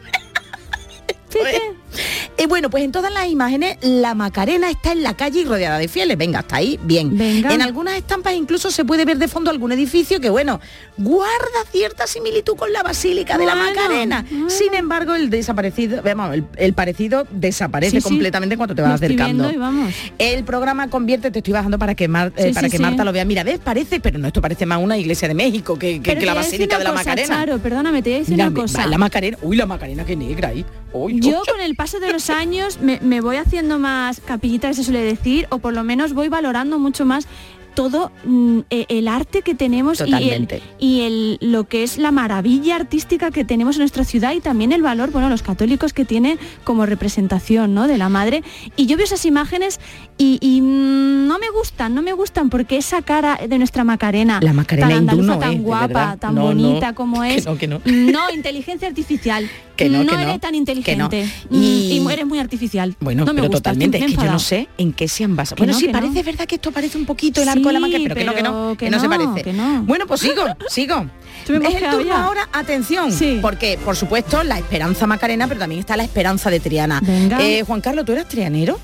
[2.40, 5.78] Y bueno, pues en todas las imágenes la Macarena está en la calle y rodeada
[5.78, 6.16] de fieles.
[6.16, 7.16] Venga, hasta ahí, bien.
[7.18, 7.52] Venga.
[7.52, 10.60] En algunas estampas incluso se puede ver de fondo algún edificio que, bueno,
[10.96, 14.24] guarda cierta similitud con la Basílica de la Macarena.
[14.30, 14.50] bueno.
[14.50, 18.08] Sin embargo, el desaparecido, vamos, el, el parecido desaparece Sí, sí.
[18.08, 19.50] completamente cuando te vas acercando.
[19.58, 19.92] vamos.
[20.18, 22.78] El programa convierte, te estoy bajando para que, Mar- eh, Sí, para que.
[22.78, 23.24] Marta lo vea.
[23.24, 23.58] Mira, ¿ves?
[23.58, 26.84] Parece, pero no, esto parece más una iglesia de México que, que- la Basílica de
[26.84, 27.28] la cosa, Macarena.
[27.28, 28.86] Charo, perdóname, te voy a decir una cosa.
[28.86, 30.64] La Macarena, uy, la Macarena que negra ahí.
[30.92, 34.84] Yo con el paso de los años me, me voy haciendo más capillita, que se
[34.84, 37.26] suele decir, o por lo menos voy valorando mucho más
[37.74, 40.62] todo mm, e- el arte que tenemos y, el, Totalmente.
[40.80, 44.72] y el, lo que es la maravilla artística que tenemos en nuestra ciudad y también
[44.72, 47.86] el valor, bueno, los católicos que tienen como representación ¿no?
[47.86, 48.42] de la madre.
[48.74, 49.78] Y yo veo esas imágenes
[50.16, 54.40] y, y, mm, no me gustan, no me gustan porque esa cara de nuestra Macarena,
[54.42, 56.46] La Macarena tan hindú andaluza, no tan es, de guapa, tan No, no.
[56.48, 57.80] bonita como Que es, no, que no.
[57.84, 59.48] no, inteligencia artificial.
[59.78, 60.18] Que no, que no.
[60.20, 60.56] eres tan Que no.
[60.58, 61.28] inteligente.
[61.50, 61.98] Y- Y...
[62.04, 62.96] y eres muy artificial.
[63.00, 65.36] Bueno, no me pero gusta, totalmente, es que yo no sé en qué se han
[65.36, 65.56] basado.
[65.58, 67.84] Bueno, no, sí, parece verdad que esto parece un poquito el arco de la Sí,
[67.86, 69.42] Macarena, pero, que no, que no, pero que que no, se parece.
[69.44, 69.82] que no.
[69.84, 71.06] Bueno, pues sigo, sigo.
[71.44, 73.38] Es el turno ahora, atención, Sí.
[73.40, 77.00] porque por supuesto la esperanza Macarena, pero también está la esperanza de Triana.
[77.40, 78.78] Eh, Juan Carlos, ¿tú eras trianero?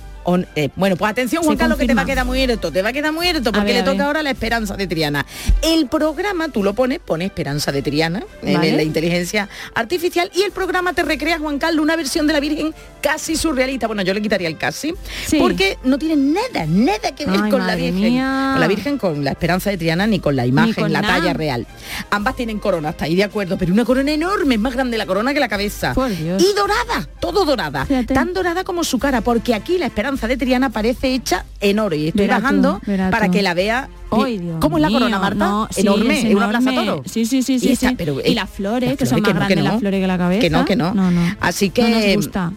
[0.57, 2.89] Eh, bueno, pues atención Juan Carlos que te va a quedar muy harto, te va
[2.89, 5.27] a quedar muy harto porque ver, le toca ahora la esperanza de Triana.
[5.63, 8.73] El programa, tú lo pones, pone esperanza de Triana en Vale.
[8.73, 12.75] la inteligencia artificial y el programa te recrea, Juan Carlos, una versión de la Virgen
[13.03, 13.87] casi surrealista.
[13.87, 14.95] Bueno, yo le quitaría el casi,
[15.27, 15.39] Sí.
[15.39, 17.95] porque no tiene nada, nada que ver Ay, con la Virgen.
[17.97, 18.51] mía.
[18.53, 21.19] Con la Virgen, con la esperanza de Triana, ni con la imagen, con la nada.
[21.19, 21.67] talla real.
[22.11, 25.05] Ambas tienen corona, está ahí de acuerdo, pero una corona enorme, es más grande la
[25.07, 25.93] corona que la cabeza.
[25.93, 26.43] Por Dios.
[26.43, 27.85] Y dorada, todo dorada.
[27.85, 28.15] Fíjate.
[28.15, 31.95] Tan dorada como su cara, porque aquí la esperanza de Triana parece hecha en oro.
[31.97, 33.89] Y estoy bajando para que la vea.
[34.11, 35.45] Ay, Dios ¿Cómo es la corona, Marta?
[35.47, 36.91] no, sí, enorme, es es una plaza enorme.
[36.91, 37.03] toro.
[37.07, 37.95] Sí, sí, sí, sí, Y, esta- sí.
[37.99, 39.65] pero, Y eh, las flores, las que son más no, grandes no.
[39.65, 40.41] las flores que la cabeza.
[40.41, 40.95] Que no, que no.
[40.95, 41.37] No, no.
[41.41, 42.53] Así que- No nos gusta.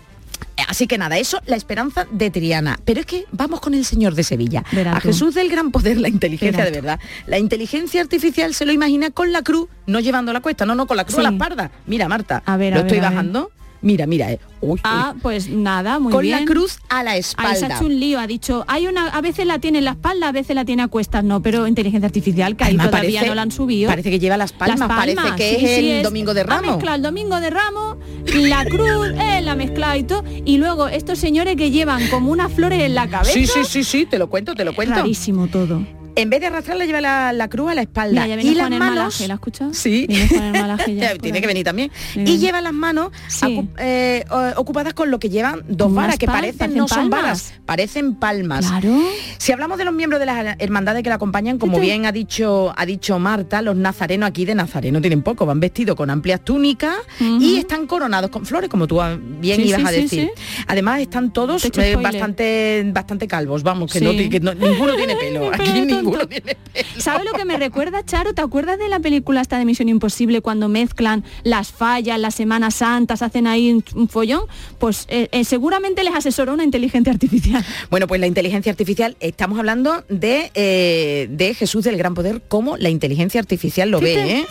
[0.67, 2.79] Así que nada, eso, la esperanza de Triana.
[2.83, 4.63] Pero es que vamos con el Señor de Sevilla.
[4.71, 5.07] Verá a tú.
[5.09, 6.99] Jesús del gran poder, la inteligencia Verá de verdad.
[7.27, 10.87] La inteligencia artificial se lo imagina con la cruz, no llevando la cuesta, no, no,
[10.87, 11.71] con la cruz a la espalda.
[11.85, 13.09] Mira, Marta, A ver, lo a estoy ver.
[13.09, 13.51] bajando.
[13.81, 14.39] Mira, mira, eh.
[14.59, 14.79] Uy, uy.
[14.83, 16.39] Ah, pues nada, muy con bien.
[16.39, 17.75] la cruz a la Ahí se ha espalda.
[17.75, 20.31] hecho un lío, ha dicho, hay una, a veces la tiene en la espalda, a
[20.31, 23.43] veces la tiene a cuestas, no, pero inteligencia artificial, que ahí todavía parece- no la
[23.43, 23.89] han subido.
[23.89, 26.43] Parece que lleva las palmas, Las parece que sí, es sí, el domingo de Ha
[26.45, 26.83] Ramos.
[26.83, 27.97] el domingo de Ramos,
[28.33, 32.51] la cruz, eh, la mezcla y todo, y luego estos señores que llevan como unas
[32.51, 33.31] flores en la cabeza.
[33.33, 34.95] Sí, sí, sí, sí, te lo cuento, te lo cuento.
[34.95, 35.85] Rarísimo todo.
[36.17, 38.25] En vez de arrastrarla, lleva la, la cruz a la espalda.
[38.25, 38.89] Mira, y las manos...
[38.89, 39.77] Malaje, ¿la has?
[39.77, 40.07] Sí.
[40.97, 41.91] Ya Tiene que venir también.
[42.13, 42.23] Sí.
[42.25, 43.67] Y lleva las manos Sí.
[43.77, 44.25] eh,
[44.55, 47.21] ocupadas con lo que llevan dos varas, que parecen, parecen no son palmas.
[47.21, 48.67] varas, parecen palmas.
[48.67, 48.99] Claro.
[49.37, 52.73] Si hablamos de los miembros de las hermandades que la acompañan, como bien ha dicho,
[52.75, 56.95] ha dicho Marta, los nazarenos aquí de Nazareno tienen poco, van vestidos con amplias túnicas
[57.19, 58.99] y están coronados con flores, como tú
[59.39, 60.29] bien Sí, ibas a decir.
[60.67, 65.15] Además están todos eh, bastante, bastante calvos, vamos, que, no, ti- que no- ninguno tiene
[65.15, 65.51] pelo.
[65.53, 65.87] Aquí.
[66.07, 66.87] Ninguno tiene pelo.
[66.97, 68.33] ¿Sabe lo que me recuerda, Charo?
[68.33, 72.75] ¿Te acuerdas de la película esta de Misión Imposible cuando mezclan las fallas, las Semanas
[72.75, 74.41] Santas, hacen ahí un, follón?
[74.79, 77.65] Pues eh, eh, seguramente les asesoró una inteligencia artificial.
[77.89, 82.77] Bueno, pues la inteligencia artificial, estamos hablando de, eh, de Jesús del Gran Poder, como
[82.77, 84.45] la inteligencia artificial lo ve, ¿eh?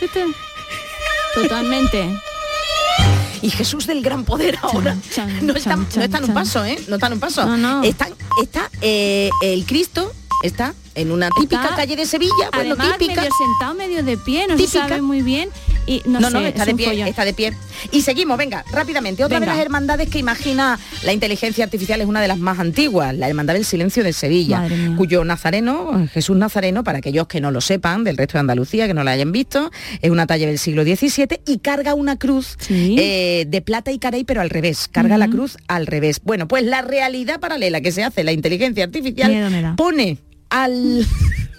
[1.34, 2.08] Totalmente.
[3.42, 6.34] Y Jesús del Gran Poder ahora Chan, chan, no, está, chan, no está en un
[6.34, 6.78] paso, ¿eh?
[6.88, 7.44] No está en un paso.
[7.44, 7.82] No, no.
[7.82, 8.08] Está,
[8.42, 13.20] está eh, el Cristo, está en una típica Está, calle de Sevilla, bueno, Además, típica.
[13.22, 14.70] medio sentado, medio de pie, no Típica.
[14.84, 15.48] se sabe muy bien.
[15.88, 17.06] Y no, No, sé, no, está es de pie, follón.
[17.06, 17.52] está de pie.
[17.92, 19.22] Y seguimos, venga, rápidamente.
[19.22, 19.54] Otra de Venga.
[19.54, 23.54] las hermandades que imagina la inteligencia artificial es una de las más antiguas, la Hermandad
[23.54, 28.16] del Silencio de Sevilla, cuyo nazareno, Jesús Nazareno, para aquellos que no lo sepan, del
[28.16, 29.70] resto de Andalucía, que no la hayan visto,
[30.02, 32.96] es una talla del siglo XVII y carga una cruz Sí.
[32.98, 36.20] eh, de plata y carey, pero al revés, carga la cruz al revés.
[36.24, 40.18] Bueno, pues la realidad paralela que se hace la inteligencia artificial pone
[40.50, 41.06] al...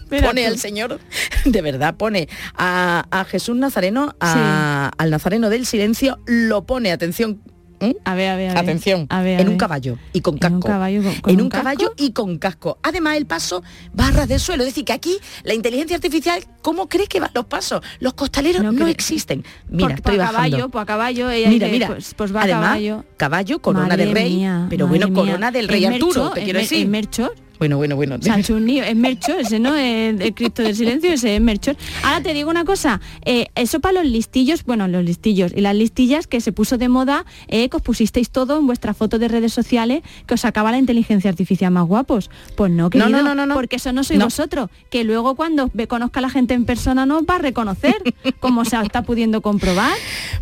[0.10, 1.02] Pone al Señor,
[1.46, 7.42] de verdad, pone a, a Jesús Nazareno, a- al Nazareno del Silencio, lo pone, atención,
[7.82, 7.94] ¿eh?
[8.06, 8.58] A ver, a ver, a ver.
[8.64, 10.56] atención, A ver, a en un caballo y con En casco.
[10.56, 12.78] un caballo con- con en un caballo y con casco.
[12.84, 13.64] Además, el paso
[14.00, 14.64] va a ras del suelo.
[14.64, 17.82] Es decir, que aquí la inteligencia artificial, ¿cómo crees que van los pasos?
[18.00, 19.44] Los costaleros no, existen.
[19.70, 20.52] Mira, Por- estoy por a bajando.
[20.52, 23.06] caballo, pues a caballo, ella Mira, pues, pues va Además, a caballo.
[23.18, 25.16] caballo, corona Madre de rey, mía, pero bueno, mía.
[25.16, 26.88] corona del rey Arturo, Mercho, te quiero decir.
[26.88, 27.36] Merchor.
[27.60, 28.18] Bueno, bueno, bueno.
[28.22, 31.76] Sancho Unido, es Merchor, ese no es el Cristo del Silencio, ese es Merchor.
[32.04, 35.76] Ahora te digo una cosa, eh, eso para los listillos, bueno, los listillos y las
[35.76, 39.28] listillas que se puso de moda, eh, que os pusisteis todo en vuestra foto de
[39.28, 42.30] redes sociales, que os sacaba la inteligencia artificial más guapos.
[42.56, 43.56] Pues no, No, querido, no, no, no, no.
[43.56, 47.06] porque eso no sois vosotros, que luego cuando ve- conozca a la gente en persona
[47.06, 47.96] no va a reconocer,
[48.40, 49.94] como se está pudiendo comprobar.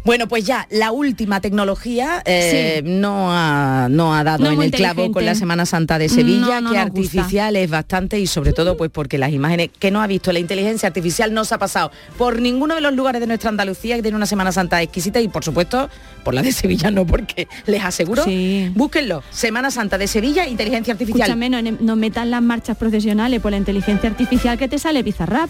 [0.04, 5.12] Bueno, pues ya, la última tecnología eh, no, ha, no ha dado en el clavo
[5.12, 7.22] con la Semana Santa de Sevilla, que nos gusta.
[7.22, 10.40] artificial es bastante y sobre todo pues porque las imágenes que no ha visto la
[10.40, 14.02] inteligencia artificial no se ha pasado por ninguno de los lugares de nuestra Andalucía que
[14.02, 15.90] tiene una Semana Santa exquisita y por supuesto
[16.24, 18.72] por la de Sevilla no, porque les aseguro, Sí.
[18.76, 21.30] búsquenlo, Semana Santa de Sevilla, inteligencia artificial.
[21.30, 25.50] Escúchame, no, no metan las marchas procesionales por la inteligencia artificial que te sale Bizarrap.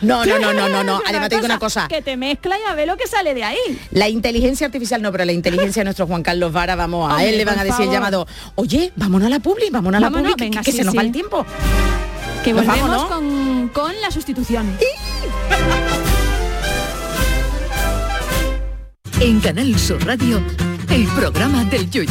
[0.00, 1.00] No, no, no, no, no, no.
[1.06, 1.88] Además te digo una cosa.
[1.88, 3.58] Que te mezcla y a ver lo que sale de ahí.
[3.90, 7.30] La inteligencia artificial no, pero la inteligencia de nuestro Juan Carlos Vara, vamos, a Hombre,
[7.30, 10.10] él le van a decir el llamado, oye, vámonos a la publi, vámonos a la
[10.10, 10.96] publi, que- venga, que, sí, se nos sí.
[10.98, 11.44] va el tiempo.
[12.42, 13.16] Que Nos volvemos vamos, ¿no?
[13.16, 14.74] con, con las sustituciones.
[19.20, 20.42] En Canal Sur Radio,
[20.90, 22.10] el programa del Yoyo.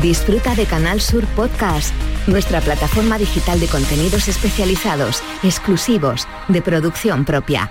[0.00, 1.94] Disfruta de Canal Sur Podcast,
[2.26, 7.70] nuestra plataforma digital de contenidos especializados, exclusivos, de producción propia,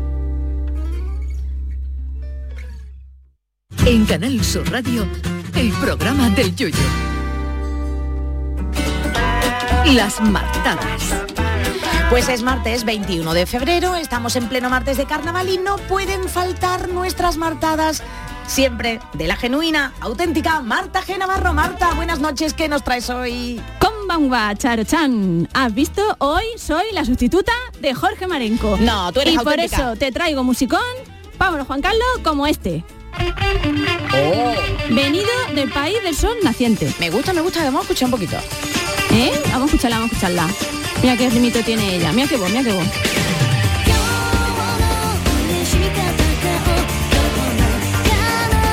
[3.85, 5.07] En Canal Sur Radio,
[5.55, 6.77] el programa del Yoyo.
[9.87, 11.15] Las martadas.
[12.11, 16.29] Pues es martes 21 de febrero, estamos en pleno martes de carnaval y no pueden
[16.29, 18.03] faltar nuestras martadas.
[18.45, 21.17] Siempre de la genuina, auténtica Marta G.
[21.17, 21.53] Navarro.
[21.53, 23.59] Marta, buenas noches, ¿qué nos traes hoy?
[23.79, 25.49] Konbanwa, Charo-chan.
[25.53, 26.03] ¿Has visto?
[26.19, 28.77] Hoy soy la sustituta de Jorge Marenco.
[28.79, 30.81] No, tú eres Y por eso te traigo musicón,
[31.39, 32.83] vámonos Juan Carlos, como este.
[34.89, 36.93] Venido del país del sol naciente.
[36.99, 38.37] Me gusta, me gusta, vamos a escuchar un poquito.
[39.13, 39.31] ¿Eh?
[39.51, 40.47] Vamos a escucharla, vamos a escucharla.
[41.01, 42.11] Mira qué ritmito tiene ella.
[42.11, 42.87] Mira qué voz, mira qué voz.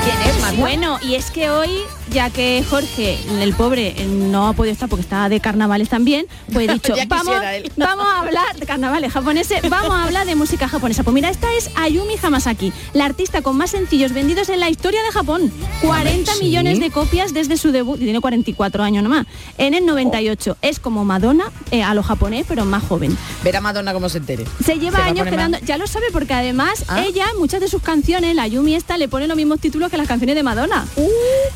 [0.04, 1.70] ¿Quién es, Bueno, y es que hoy,
[2.10, 6.68] ya que Jorge, el pobre, no ha podido estar porque está de carnavales también, pues
[6.68, 7.34] he dicho, vamos,
[7.76, 11.02] vamos a hablar de carnavales japoneses, vamos a hablar de música japonesa.
[11.02, 15.02] Pues mira, esta es Ayumi Hamasaki, la artista con más sencillos vendidos en la historia
[15.02, 15.52] de Japón.
[15.82, 16.44] 40 ¿sí?
[16.44, 19.26] millones de copias desde su debut, y tiene 44 años nomás,
[19.58, 20.56] en el 98.
[20.62, 23.16] Es como Madonna eh, a lo japonés, pero más joven.
[23.44, 24.44] Ver a Madonna cómo se entere.
[24.64, 27.02] Se lleva años quedando, ya lo sabe porque además Ah.
[27.04, 30.08] ella, muchas de sus canciones, la Yumi esta, le pone los mismos títulos que las
[30.08, 30.86] canciones de Madonna.
[30.96, 31.08] Uh.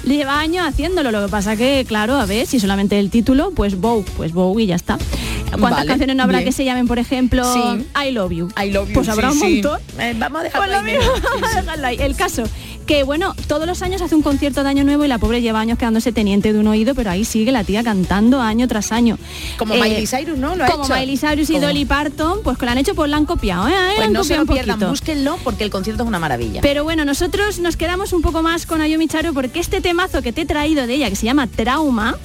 [0.04, 3.52] Le lleva años haciéndolo, lo que pasa que, claro, a ver, si solamente el título,
[3.52, 4.98] pues Bow, pues Bow y ya está.
[5.50, 6.48] ¿Cuántas Vale, canciones no habrá bien.
[6.48, 7.86] que se llamen, por ejemplo, Sí.
[8.06, 8.48] I Love You?
[8.62, 8.94] I love you.
[8.94, 9.52] Pues habrá sí, un sí.
[9.62, 9.80] montón.
[9.98, 11.28] Eh, vamos a Pues dejarlo lo ahí, mismo, nena.
[11.34, 11.96] vamos a dejarlo ahí.
[12.00, 12.42] El caso,
[12.86, 15.60] que bueno, todos los años hace un concierto de Año Nuevo y la pobre lleva
[15.60, 19.18] años quedándose teniente de un oído, pero ahí sigue la tía cantando año tras año.
[19.58, 20.56] Como Eh, Miley Cyrus, ¿no?
[20.56, 20.94] Lo ha como hecho.
[20.94, 23.72] Miley Cyrus y Dolly Parton, pues que lo han hecho, pues la han copiado, ¿eh?
[23.96, 24.90] Pues han no se copiado lo un pierdan, poquito.
[24.90, 26.60] búsquenlo porque el concierto es una maravilla.
[26.60, 30.32] Pero bueno, nosotros nos quedamos un poco más con Ayumi Charo porque este temazo que
[30.32, 32.16] te he traído de ella, que se llama Trauma,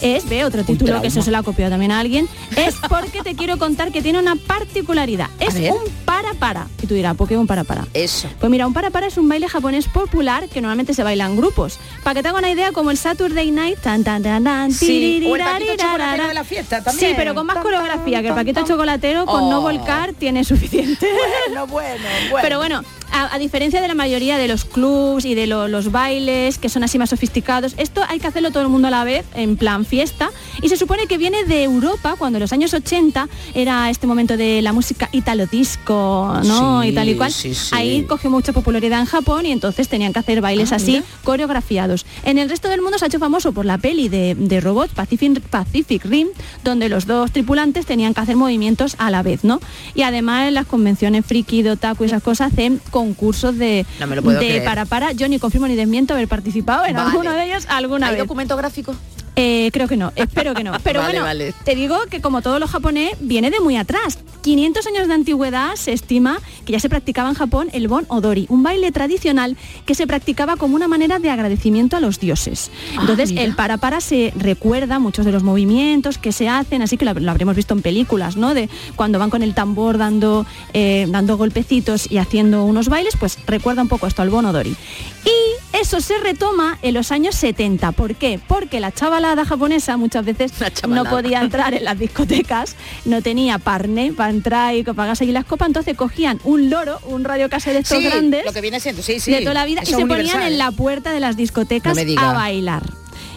[0.00, 3.22] es, ve, otro título que eso se lo ha copiado también a alguien, es porque
[3.22, 5.28] te quiero contar que tiene una particularidad.
[5.40, 6.66] Es un para para.
[6.82, 7.86] Y tú dirás, ¿por qué un para para?
[7.94, 8.28] Eso.
[8.40, 11.36] Pues mira, un para para es un baile japonés popular que normalmente se baila en
[11.36, 11.78] grupos.
[12.02, 15.22] Para que te haga una idea, como el Saturday Night, tan tan tan tan, Sí,
[15.28, 15.76] o el Paquito.
[15.76, 17.10] Chocolatero de la fiesta también.
[17.10, 18.68] Sí, pero con más Tan, coreografía, tan, que el Paquito tan.
[18.68, 19.62] Chocolatero con no Oh.
[19.62, 21.08] volcar tiene suficiente.
[21.48, 22.38] Bueno, bueno, bueno.
[22.42, 22.82] Pero bueno,
[23.12, 26.68] a, a diferencia de la mayoría de los clubs y de lo- los bailes que
[26.68, 29.56] son así más sofisticados, esto hay que hacerlo todo el mundo a la vez, en
[29.56, 30.30] plan fiesta.
[30.62, 34.36] Y se supone que viene de Europa, cuando en los años 80 era este momento
[34.36, 36.82] de la música italo disco, ¿no?
[36.82, 37.32] Sí, y tal y cual.
[37.32, 37.70] sí, sí.
[37.72, 41.04] Ahí cogió mucha popularidad en Japón y entonces tenían que hacer bailes Ah, así, mira.
[41.24, 42.06] coreografiados.
[42.24, 44.92] En el resto del mundo se ha hecho famoso por la peli de, de robots
[44.94, 46.28] Pacific, Pacific Rim,
[46.64, 49.60] donde los dos tripulantes tenían que hacer movimientos a la vez, ¿no?
[49.94, 54.06] Y además en las convenciones friki, de otaku y esas cosas hacen concursos de, No
[54.06, 54.64] me lo puedo de creer.
[54.64, 55.12] para para.
[55.12, 57.10] Yo ni confirmo ni desmiento haber participado en Vale.
[57.10, 58.22] alguno de ellos alguna ¿Hay vez.
[58.22, 58.94] documento gráfico?
[59.36, 60.72] Eh, creo que no, espero que no.
[60.82, 61.54] Pero Vale, bueno, vale.
[61.64, 64.18] te digo que como todo lo japonés viene de muy atrás.
[64.42, 68.46] 500 años de antigüedad se estima que ya se practicaba en Japón el bon odori,
[68.48, 72.70] un baile tradicional que se practicaba como una manera de agradecimiento a los dioses.
[72.96, 76.96] Ah, Entonces el para para se recuerda muchos de los movimientos que se hacen, así
[76.96, 78.54] que lo, lo habremos visto en películas, ¿no?
[78.54, 83.38] De cuando van con el tambor dando, eh, dando golpecitos y haciendo unos bailes, pues
[83.46, 84.76] recuerda un poco esto al bon odori.
[85.24, 87.92] Y eso se retoma en los años 70.
[87.92, 88.40] ¿Por qué?
[88.46, 90.52] Porque la chavalada japonesa muchas veces
[90.88, 95.32] no podía entrar en las discotecas, no tenía parne para entrar y que pagase allí
[95.32, 98.80] las copas, entonces cogían un loro, un radio de estos Sí, grandes lo que viene
[98.80, 99.30] siendo, sí, sí.
[99.32, 102.32] de toda la vida y se ponían en la puerta de las discotecas No a
[102.32, 102.82] bailar.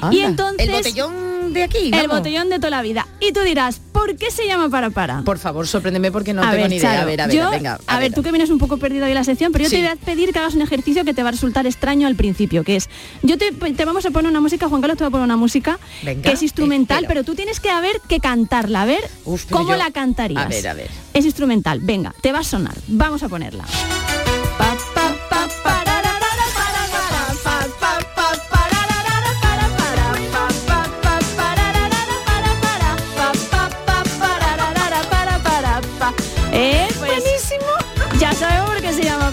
[0.01, 3.07] Anda, Y entonces El botellón de aquí, el botellón de toda la vida.
[3.19, 5.21] Y tú dirás, ¿por qué se llama para para?
[5.23, 6.89] Por favor, sorpréndeme porque no a tengo ver, ni idea.
[6.91, 7.79] Charo, a ver, a ver, yo- venga.
[7.87, 9.77] a ver, tú que vienes un poco perdido hoy la sección, pero yo Sí.
[9.77, 12.15] te voy a pedir que hagas un ejercicio que te va a resultar extraño al
[12.15, 12.89] principio, que es,
[13.23, 15.37] yo te, te vamos a poner una música, Juan Carlos te va a poner una
[15.37, 17.09] música Venga, que es instrumental, espero.
[17.21, 20.45] pero tú tienes que haber que cantarla, a ver Uf, cómo yo- la cantarías.
[20.45, 20.89] A ver, a ver.
[21.13, 23.65] Es instrumental, venga, te va a sonar, vamos a ponerla.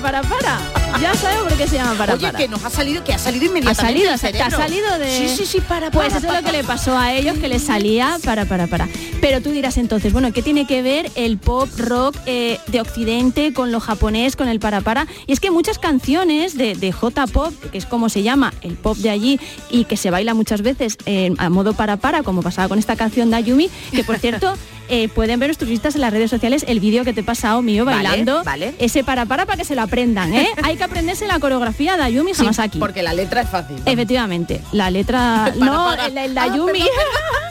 [0.07, 0.59] Para para.
[1.01, 2.39] Ya sabemos por qué se llama para Oye, para.
[2.39, 5.11] que nos ha salido, que ha salido Ha inmediatamente salido, del te ha salido de...
[5.11, 7.49] Sí, sí, sí, para, Pues para, eso es lo que le pasó a ellos, que
[7.49, 8.89] les salía para, para, para.
[9.20, 13.53] Pero tú dirás entonces, bueno, ¿qué tiene que ver el pop rock eh, de Occidente
[13.53, 15.07] con lo japonés, con el para, para?
[15.26, 18.97] Y es que muchas canciones de, de J-pop, que es como se llama el pop
[18.97, 22.68] de allí y que se baila muchas veces eh, a modo para, para, como pasaba
[22.68, 24.55] con esta canción de Ayumi, que por cierto...
[24.89, 27.62] eh, pueden ver nuestros visitas en las redes sociales el vídeo que te he pasado
[27.62, 28.74] mío Vale, bailando vale.
[28.78, 30.49] ese para para para que se lo aprendan ¿eh?
[30.62, 33.76] hay que aprenderse la coreografía de Ayumi Sí, Hamasaki porque la letra es fácil.
[33.87, 35.53] Efectivamente, la letra...
[35.59, 36.07] Para, no, para.
[36.07, 36.47] el, el de Ah,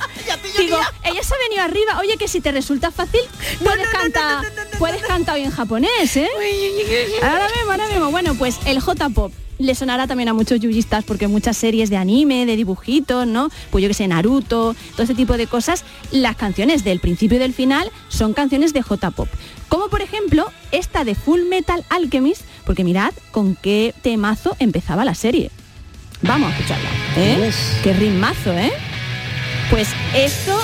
[0.58, 2.00] Digo, ella se ha venido arriba.
[2.00, 3.22] Oye, que si te resulta fácil,
[3.64, 4.44] puedes cantar
[4.78, 6.30] puedes cantar hoy en japonés, ¿eh?
[7.22, 8.12] Ahora mismo, ahora mismo.
[8.12, 12.46] Bueno, pues el J-pop le sonará también a muchos yuyistas porque muchas series de anime,
[12.46, 13.50] de dibujitos, ¿no?
[13.72, 17.40] Pues yo que sé, Naruto, todo ese tipo de cosas, las canciones del principio y
[17.40, 19.30] del final son canciones de J-pop.
[19.70, 25.16] Como por ejemplo esta de Full Metal Alchemist, porque mirad con qué temazo empezaba la
[25.16, 25.52] serie.
[26.22, 26.90] Vamos a escucharla.
[27.18, 27.52] ¿eh?
[27.84, 28.74] Qué ritmazo, ¿eh?
[29.70, 30.58] Pues esto,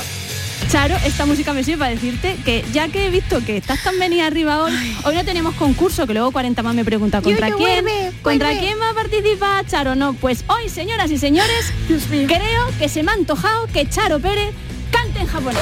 [0.69, 3.97] Charo, esta música me sirve para decirte que ya que he visto que estás tan
[3.99, 4.73] venida arriba hoy,
[5.03, 8.65] hoy no tenemos concurso, que luego 40 más me pregunta contra quién, vuelve, contra vuelve.
[8.65, 9.95] quién va a participar Charo.
[9.95, 14.53] No, pues hoy, señoras y señores, creo que se me ha antojado que Charo Pérez
[14.91, 15.61] cante en japonés.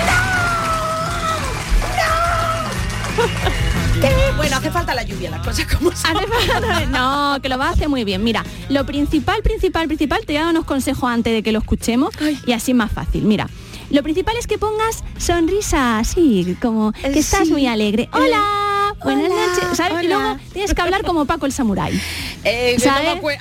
[4.38, 6.16] Bueno, hace falta la lluvia, las cosas como son.
[6.16, 8.24] Hace falta- No, que lo va a hacer muy bien.
[8.24, 11.60] Mira, lo principal, principal, principal, te voy a dar unos consejos antes de que lo
[11.60, 12.14] escuchemos
[12.46, 13.24] y así es más fácil.
[13.24, 13.50] Mira,
[13.90, 17.52] lo principal es que pongas sonrisa así, como que estás sí.
[17.52, 18.10] muy alegre.
[18.14, 18.44] Hola,
[19.04, 19.78] buenas hola, noches.
[19.78, 20.04] ¿Sabes?
[20.04, 22.00] Y luego tienes que hablar como Paco el Samurái.
[22.44, 22.78] Eh,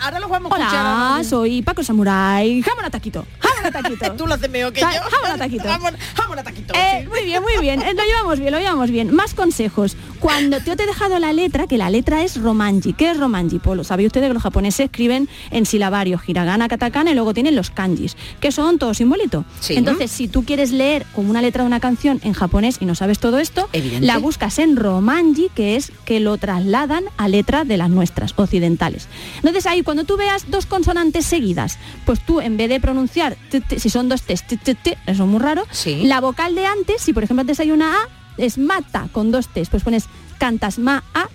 [0.01, 0.81] ahora los vamos a escuchar.
[0.87, 2.63] Hola, soy Paco el Samurái.
[2.63, 3.27] Jamón a taquito.
[3.41, 4.13] Jamón a taquito.
[4.17, 4.97] Tú lo haces mejor que ¿Sabes?
[4.97, 5.03] yo.
[5.11, 5.65] Jamón a taquito.
[5.69, 6.75] Jamón, jamón a taquito.
[6.75, 7.09] Eh, sí.
[7.09, 7.83] muy bien, muy bien.
[7.83, 9.15] Eh, Lo llevamos bien, lo llevamos bien.
[9.15, 9.97] Más consejos.
[10.21, 12.93] Cuando yo te he dejado la letra, que la letra es romanji.
[12.93, 13.59] ¿Qué es romanji?
[13.61, 17.55] Pues lo sabéis ustedes que los japoneses escriben en silabario, hiragana, katakana y luego tienen
[17.55, 19.45] los kanjis, que son todos simbolitos.
[19.61, 19.75] Sí.
[19.77, 22.95] Entonces, si tú quieres leer como una letra de una canción en japonés y no
[22.97, 24.07] sabes todo esto, Evidente.
[24.07, 29.09] la buscas en romanji, que es que lo trasladan a letra de las nuestras, occidentales.
[29.37, 33.37] Entonces ahí, cuando tú veas dos consonantes seguidas, pues tú en vez de pronunciar,
[33.77, 36.03] si son dos T's, eso es muy raro, Sí.
[36.05, 39.49] la vocal de antes, si por ejemplo antes hay una A, es mata con dos
[39.49, 40.05] T's, pues pones
[40.39, 41.29] cantas ma, a.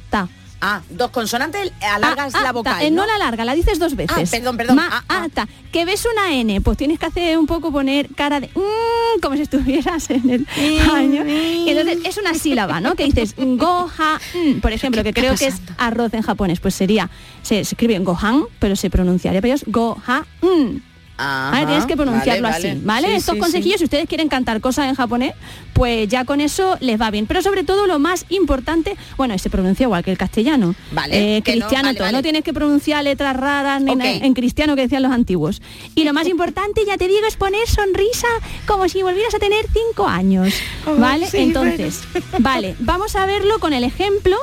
[0.66, 2.96] Ah, dos consonantes, alargas Ah, la vocal.
[2.96, 3.12] No ¿no?
[3.12, 4.30] la larga, la dices dos veces.
[4.30, 4.78] Ah, perdón, perdón.
[4.78, 5.48] Ma, Ah, a, ah.
[5.74, 9.36] Que ves una N, pues tienes que hacer un poco poner cara de mm, como
[9.36, 10.48] si estuvieras en el
[10.88, 11.26] baño.
[11.28, 12.96] Y entonces es una sílaba, ¿no?
[12.96, 16.76] Que dices goha, mm, por ejemplo, que ¿Qué creo que es arroz en japonés, pues
[16.76, 17.10] sería,
[17.42, 20.93] se, se escribe gohan, pero se pronunciaría para ellos goha, mm.
[21.24, 23.16] Ajá, Vale, tienes que pronunciarlo vale, así, vale.
[23.16, 23.80] Estos sí, consejillos, sí.
[23.80, 25.34] si ustedes quieren cantar cosas en japonés,
[25.74, 27.26] pues ya con eso les va bien.
[27.28, 30.76] Pero sobre todo lo más importante, bueno, se pronuncia igual que el castellano.
[30.92, 33.98] Vale, Eh, no, cristiano vale, todo, no tienes que pronunciar letras raras ni Ok.
[33.98, 35.62] na- en cristiano que decían los antiguos.
[35.96, 38.28] Y lo más importante, ya te digo, es poner sonrisa
[38.68, 40.54] como si volvieras a tener cinco años.
[40.98, 41.28] ¿Vale?
[41.34, 42.02] Entonces,
[42.40, 44.36] vale, vamos a verlo con el ejemplo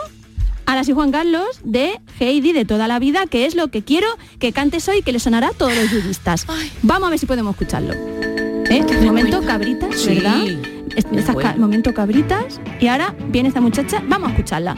[0.71, 4.07] Ahora sí, Juan Carlos, de Heidi de toda la vida, que es lo que quiero
[4.39, 6.47] que cantes hoy, que le sonará a todos los yudistas.
[6.83, 7.93] Vamos a ver si podemos escucharlo.
[7.93, 8.87] ¿Eh?
[9.05, 10.14] Momento cabritas, Sí.
[10.14, 10.47] ¿verdad?
[10.95, 12.61] Es- Qué estas ca- momento cabritas.
[12.79, 14.77] Y ahora viene esta muchacha, vamos a escucharla.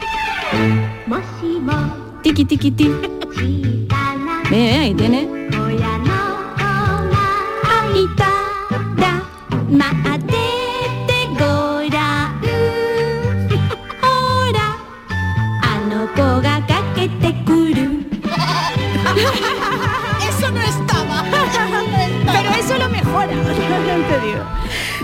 [2.23, 2.87] Tiki tiki ti.
[4.49, 5.27] Ve, ve, ahí tiene.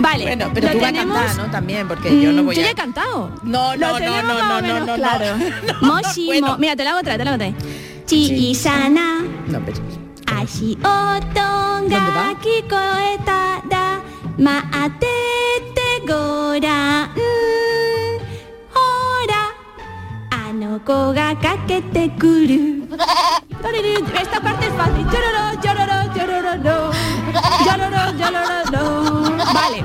[0.08, 1.50] Vale, Bueno, pero lo tú vas a tenemos- cantar, ¿no?
[1.50, 2.64] También, porque yo no Mm, voy yo a...
[2.64, 3.30] ya he cantado.
[3.42, 5.26] No, no, no, tenemos no, no, no, no, claro.
[5.82, 5.86] no.
[5.88, 6.46] Moshi Bueno.
[6.48, 7.50] mo- Mira, te la hago otra, te la hago otra.
[7.52, 8.04] vez.
[8.06, 9.78] Chi sana No, pero...
[10.40, 14.00] Ashi oto ga kikoeta da
[14.38, 18.16] Maatete gora mm,
[18.74, 19.42] Ora
[20.30, 22.86] Anoko ga kakete kuru
[24.20, 26.92] Esta parte es fácil Yororo, yororo, yororo,
[27.66, 29.19] yororo, yororo.
[29.52, 29.84] Vale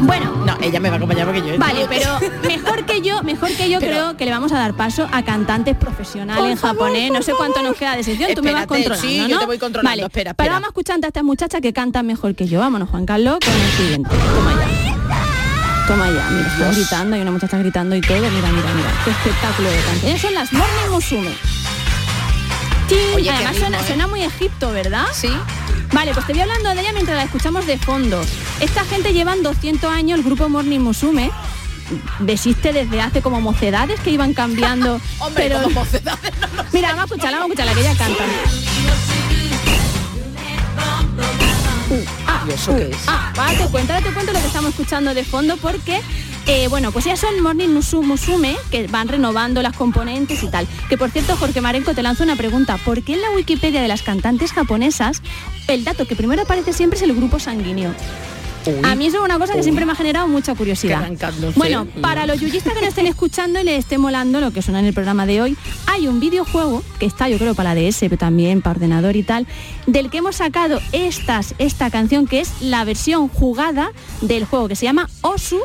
[0.00, 1.58] Bueno, No, ella me va a acompañar porque yo...
[1.58, 4.74] Vale, pero mejor que yo, mejor que yo Pero- creo que le vamos a dar
[4.74, 7.12] paso a cantantes profesionales en favor, japonés.
[7.12, 9.28] no sé cuánto nos queda de sección, tú me vas Espérate, controlando, sí, ¿no?
[9.28, 10.52] yo te voy controlando, Vale, espera, Pero espera.
[10.54, 12.60] vamos escuchando a estas muchachas que cantan mejor que yo.
[12.60, 14.10] Vámonos, Juan Carlos, con el siguiente.
[14.34, 15.86] Toma ya.
[15.86, 18.16] Toma ya, mira, están gritando, hay una muchacha gritando y todo.
[18.16, 18.90] Mira, mira, mira.
[19.04, 20.06] Qué espectáculo de canto.
[20.06, 21.30] Ellas son las Morning Musume.
[23.16, 23.86] Oye, además ritmo, suena, ¿eh?
[23.86, 25.06] suena muy Egipto, ¿verdad?
[25.12, 25.28] Sí.
[25.94, 28.20] Vale, pues te voy hablando de ella mientras la escuchamos de fondo.
[28.58, 31.30] Esta gente llevan 200 años, el grupo Morning Musume,
[32.26, 35.00] existe desde hace como mocedades que iban cambiando.
[35.20, 35.62] Hombre, pero...
[35.62, 36.32] como mocedades,
[36.72, 38.24] Mira, vamos a escucharla, vamos a escucharla, que ella canta.
[42.48, 42.96] ¿Y eso es?
[43.06, 46.00] Ah, ahora te cuento, te cuento lo que estamos escuchando de fondo porque
[46.46, 50.66] eh, bueno, pues ya son Morning Musu- Musume que van renovando las componentes y tal.
[50.88, 52.76] Que por cierto, Jorge Marenco, te lanzo una pregunta.
[52.78, 55.22] ¿Por qué en la Wikipedia de las cantantes japonesas
[55.68, 57.94] el dato que primero aparece siempre es el grupo sanguíneo?
[58.82, 61.10] A mí eso es una cosa que siempre me ha generado mucha curiosidad.
[61.56, 64.80] Bueno, para los yuyistas que no estén escuchando y les esté molando lo que suena
[64.80, 65.56] en el programa de hoy,
[65.86, 69.22] hay un videojuego que está yo creo para la DS, pero también para ordenador y
[69.22, 69.46] tal,
[69.86, 73.90] del que hemos sacado estas, esta canción que es la versión jugada
[74.20, 75.60] del juego que se llama Osu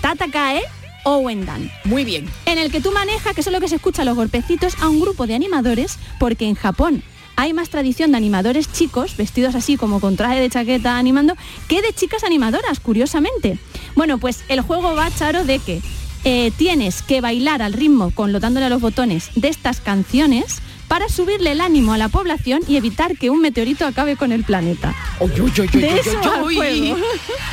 [0.00, 0.62] Tatakae
[1.04, 1.70] Owendan.
[1.84, 2.28] Muy bien.
[2.46, 5.00] En el que tú manejas, que es lo que se escucha los golpecitos, a un
[5.00, 7.02] grupo de animadores, porque en Japón
[7.38, 11.36] hay más tradición de animadores chicos, vestidos así como con traje de chaqueta animando,
[11.68, 13.58] que de chicas animadoras, curiosamente.
[13.94, 15.80] Bueno, pues el juego va, Charo, de que
[16.24, 20.58] eh, tienes que bailar al ritmo, con dándole a los botones de estas canciones,
[20.88, 24.42] para subirle el ánimo a la población y evitar que un meteorito acabe con el
[24.42, 24.96] planeta.
[25.78, 26.96] De eso juego.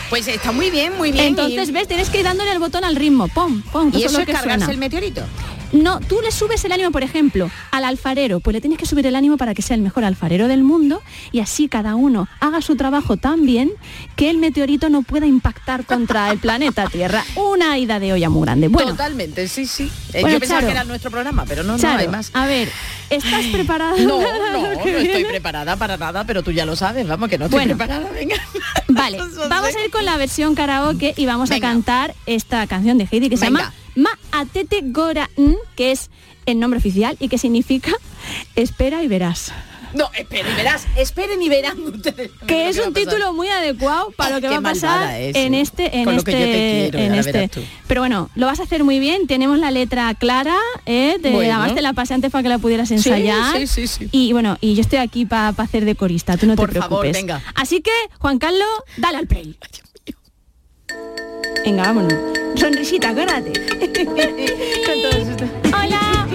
[0.10, 1.26] Pues está muy bien, muy bien.
[1.26, 1.88] Entonces, y- ¿ves?
[1.88, 3.28] Tienes que ir dándole el botón al ritmo.
[3.28, 3.92] Pom, pom.
[3.94, 4.72] ¿Y eso lo es que cargarse suena.
[4.74, 5.22] el meteorito?
[5.72, 9.06] No, tú le subes el ánimo, por ejemplo, al alfarero, pues le tienes que subir
[9.08, 11.02] el ánimo para que sea el mejor alfarero del mundo
[11.32, 13.72] y así cada uno haga su trabajo tan bien
[14.16, 17.24] que el meteorito no pueda impactar contra el planeta Tierra.
[17.36, 18.68] Una ida de olla muy grande.
[18.70, 19.92] Bueno, Totalmente, sí, sí.
[20.14, 20.68] Eh, Bueno, Yo pensaba Charo.
[20.68, 22.32] que era nuestro programa, pero no, no Charo, hay más.
[22.34, 22.70] a ver,
[23.10, 23.96] ¿estás preparada?
[23.98, 24.20] No,
[24.52, 27.60] no, no estoy preparada para nada, pero tú ya lo sabes, vamos, que no estoy
[27.60, 27.76] Bueno.
[27.78, 28.36] preparada, venga.
[28.88, 29.18] Vale,
[29.50, 31.68] vamos a ir con la versión karaoke y vamos Venga.
[31.68, 33.60] a cantar esta canción de Heidi que se Venga.
[33.62, 35.30] llama Ma Atete Gora
[35.76, 36.10] que es
[36.46, 37.92] el nombre oficial y que significa
[38.56, 39.52] espera y verás.
[39.94, 42.30] No, esperen y verás, esperen y verán ustedes.
[42.48, 45.62] que es un título muy adecuado para lo que va a pasar es, en ¿eh?
[45.62, 47.50] este en este te quiero, en este
[47.88, 51.16] pero bueno lo vas a hacer muy bien tenemos la letra clara ¿eh?
[51.22, 51.54] de, Bueno.
[51.54, 54.10] además te la pasé antes para que la pudieras ensayar sí, sí, sí.
[54.12, 57.00] y bueno y yo estoy aquí para hacer de corista tú no Por te favor,
[57.00, 57.42] preocupes venga.
[57.56, 58.68] así que Juan Carlos
[58.98, 59.58] dale al play
[61.64, 62.14] venga vámonos.
[62.56, 63.52] Sonrisita acuérdate
[64.86, 65.46] Con todo esto.
[65.68, 66.28] hola.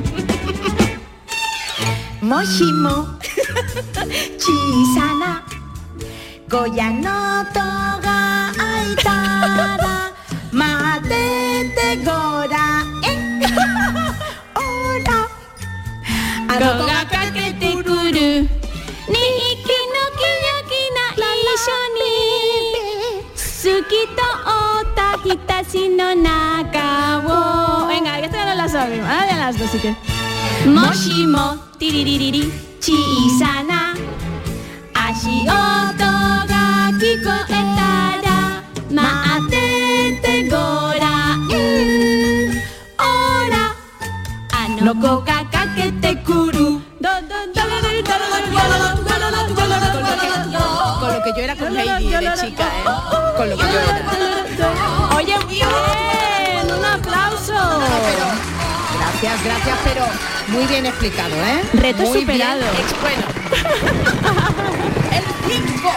[2.20, 3.18] Moshimo
[4.38, 5.42] Chisana
[6.48, 10.12] Goya no toga aitara
[10.52, 13.18] Matete gora eh.
[25.30, 29.78] ota hitashi no naka wo Venga, esta ya no la sabemos, ya las dos sí
[29.78, 29.94] que
[30.66, 33.94] Moshimo tiriririri chisana
[34.94, 36.10] Ashi oto
[36.50, 42.50] ga kikoetara Maatete gora mm,
[42.98, 43.64] Ora
[44.52, 46.80] ano koka kakete kuru
[51.00, 52.84] Con lo que yo era con Heidi de chica, ¿eh?
[53.36, 53.89] Con lo que yo
[59.22, 60.06] Gracias, gracias, pero
[60.48, 61.60] muy bien explicado, ¿eh?
[61.74, 62.62] Reto Muy superado.
[62.62, 63.22] bien bueno.
[65.12, 65.24] El
[65.74, 65.90] 5.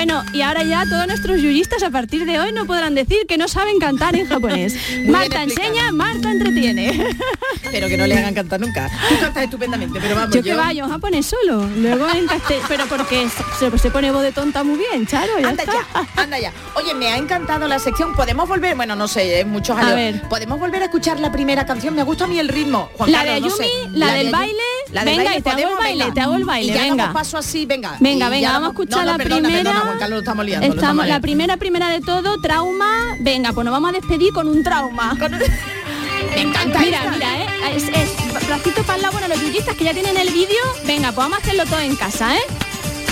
[0.00, 3.36] Bueno, y ahora ya todos nuestros yuyistas a partir de hoy no podrán decir que
[3.36, 4.74] no saben cantar en japonés.
[5.06, 7.06] Marta enseña, Marta entretiene.
[7.70, 8.88] Pero que no le hagan cantar nunca.
[9.10, 12.86] Tú cantas estupendamente, pero vamos, Yo que vaya en japonés solo, luego en castellano, pero
[12.86, 13.28] porque
[13.60, 15.74] se, se pone voz de tonta muy bien, Charo, ya Anda está.
[15.94, 16.52] ya, anda ya.
[16.74, 18.12] Oye, me ha encantado la sección.
[18.16, 18.74] ¿Podemos volver?
[18.74, 19.92] Bueno, no sé, es muchos años.
[19.92, 20.22] A ver.
[20.28, 21.94] ¿Podemos volver a escuchar la primera canción?
[21.94, 22.90] Me gusta a mí el ritmo.
[22.96, 23.98] Juan La de Carlos, no Ayumi, sé.
[23.98, 24.32] la de del Ayumi.
[24.32, 24.62] baile.
[24.90, 26.14] La del Venga, baile, y te hago el baile, Venga.
[26.14, 26.96] te hago el baile, Y ya venga.
[27.04, 27.96] damos paso así, venga.
[28.00, 29.70] Venga, venga, vamos a escuchar no, no, la perdona, primera.
[29.72, 30.66] Perdona, Juan Carlos, lo estamos liando.
[30.66, 33.16] Estamos, estamos la primera, primera de todo, trauma.
[33.18, 35.14] Venga, pues nos vamos a despedir con un trauma.
[36.34, 37.46] Me encanta Mira, mira, ¿eh?
[37.74, 41.08] es, es bracito para el lado, bueno, los yuyistas que ya tienen el vídeo, venga,
[41.08, 42.42] pues vamos a hacerlo todo en casa, ¿eh?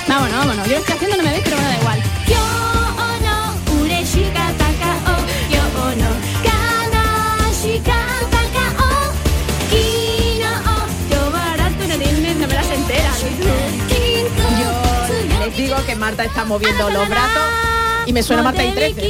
[0.07, 0.67] Vámonos, vámonos.
[0.69, 2.03] Yo lo estoy haciendo, no me veis, pero bueno, da igual.
[2.29, 2.58] Yo
[15.59, 17.43] digo que Marta está moviendo los brazos
[18.07, 19.03] y me suena Marta y 13.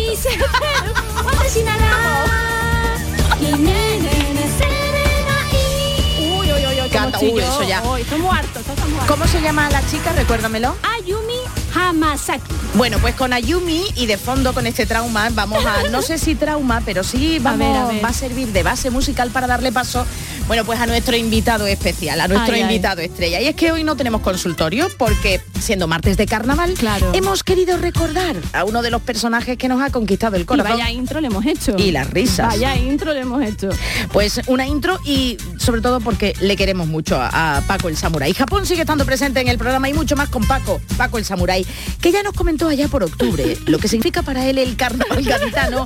[6.20, 7.52] Uy, uy, uy, uy, Canta, como uy, chilló.
[7.52, 7.82] eso ya.
[7.82, 9.12] Uy, estoy muy harto, estoy muy harto.
[9.14, 10.12] ¿Cómo se llama la chica?
[10.12, 10.74] Recuérdamelo.
[10.98, 11.34] Ayumi
[11.74, 12.42] Hamasaki.
[12.74, 16.34] Bueno, pues con Ayumi y de fondo con este trauma vamos a, no sé si
[16.34, 18.04] trauma, pero sí vamos, ver, a ver.
[18.04, 20.06] va a servir de base musical para darle paso
[20.48, 22.66] Bueno, pues a nuestro invitado especial, a nuestro Ay, ay.
[22.70, 23.38] invitado estrella.
[23.38, 26.74] Y es que hoy no tenemos consultorio porque, siendo martes de carnaval,
[27.12, 30.78] hemos querido recordar a uno de los personajes que nos ha conquistado el Y corazón.
[30.78, 31.74] vaya intro le hemos hecho.
[31.76, 32.46] Y las risas.
[32.48, 33.68] Vaya intro le hemos hecho.
[34.10, 38.32] Pues una intro y sobre todo porque le queremos mucho a, a Paco el Samurai.
[38.32, 41.66] Japón sigue estando presente en el programa y mucho más con Paco, Paco el Samurai,
[42.00, 45.84] que ya nos comentó allá por octubre lo que significa para él el carnaval gaditano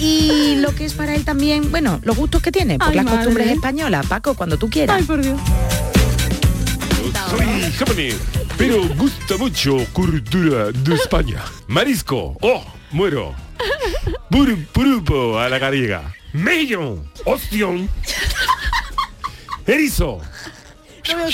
[0.00, 3.04] y lo que es para él también, bueno, los gustos que tiene por Ay, las
[3.04, 3.18] madre.
[3.18, 4.06] costumbres españolas.
[4.06, 4.96] Paco, cuando tú quieras.
[4.98, 5.38] Ay, por Dios.
[7.30, 8.16] Soy japonés,
[8.56, 11.44] pero gusta mucho cultura de España.
[11.68, 13.34] Marisco, oh, muero.
[14.30, 16.14] Pur- Pulpo a la gallega.
[16.32, 17.88] Mello, ostión.
[19.66, 20.20] Erizo.
[21.12, 21.26] No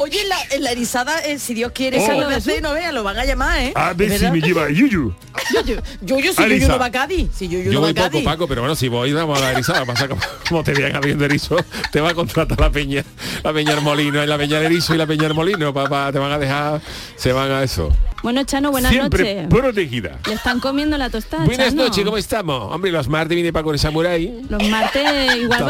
[0.00, 2.06] Oye, en la, en la erizada, eh, si Dios quiere, Oh.
[2.06, 3.72] se lo hace, no vea, lo van a llamar, ¿eh?
[3.74, 5.12] A ver ¿Es si me lleva Yuyu.
[5.52, 6.42] Yuyu, Yuyu, si.
[6.48, 7.28] Yuyu no va a Cádiz.
[7.34, 8.24] Si Yuyu Yo no va voy a poco, Cádiz.
[8.24, 9.84] Paco, pero bueno, si voy, vamos a la erizada.
[9.84, 11.56] Pasa como, como te vean habiendo erizo,
[11.90, 13.04] te va a contratar la peña,
[13.42, 16.38] la peña Molino, la peña de erizo y la peña Molino, papá, te van a
[16.38, 16.80] dejar,
[17.16, 17.92] se van a eso.
[18.22, 19.48] Bueno, Chano, buenas Siempre noches.
[19.48, 20.18] protegida.
[20.26, 21.44] Le están comiendo la tostada.
[21.44, 21.84] Buenas Chano.
[21.84, 22.74] noches, ¿cómo estamos?
[22.74, 24.40] Hombre, los martes viene Paco el Samurai.
[24.48, 25.64] Los martes igual,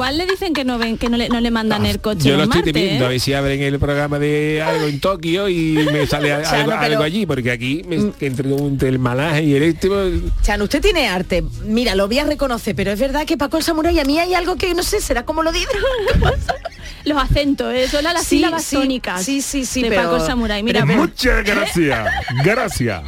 [0.00, 2.32] va- le dicen que no ven, que no le, no le mandan el coche Yo
[2.32, 3.10] lo los estoy martes, temiendo, a ¿eh?
[3.12, 6.70] ver si abren el programa de algo en Tokio y me sale a- Chano, algo,
[6.72, 9.86] pero- algo allí, porque aquí me, que entre, entre el malaje y el este...
[9.88, 11.44] pues, Chan, usted tiene arte.
[11.64, 14.34] Mira, lo voy a reconocer, pero es verdad que Paco el Samurai a mí hay
[14.34, 15.68] algo que no sé, será como lo dice.
[17.04, 17.88] Los acentos, ¿eh?
[17.88, 19.22] son las Sí, sílabas sí, tónicas.
[19.24, 20.62] sí, sí, sí, de pero- Paco Samurai.
[20.62, 22.08] Mira, pero Muchas gracias,
[22.44, 23.02] gracias.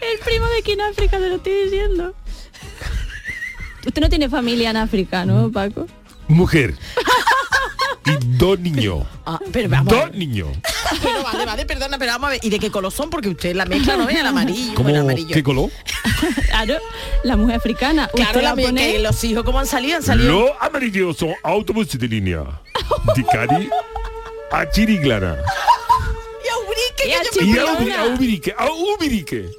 [0.00, 2.14] el primo de aquí en África te lo estoy diciendo.
[3.86, 5.86] Usted no tiene familia en África, ¿no, Paco?
[6.28, 6.74] Mujer.
[8.06, 9.04] Y dos niños.
[9.26, 9.92] Ah, pero vamos.
[9.92, 10.18] a Dos ver.
[10.18, 10.48] niños.
[11.02, 12.40] Pero vale, vale, perdona, pero vamos a ver.
[12.42, 13.10] ¿Y de qué color son?
[13.10, 14.72] Porque usted la mezcla no ve el amarillo.
[14.74, 14.88] ¿Cómo?
[14.88, 15.34] Bueno, amarillo.
[15.34, 15.70] ¿Qué color?
[16.50, 16.74] Claro,
[17.24, 18.08] la mujer africana.
[18.14, 20.30] Claro, Usted la que los hijos cómo han salido, han salido.
[20.32, 22.42] Los amarillos son autobuses de línea.
[23.16, 23.68] De Cádiz
[24.50, 25.36] a Chiriglana.
[26.44, 28.54] Y a Ubrique, Y a que yo- Y a, Ubirique.
[28.58, 29.50] A Ubirique.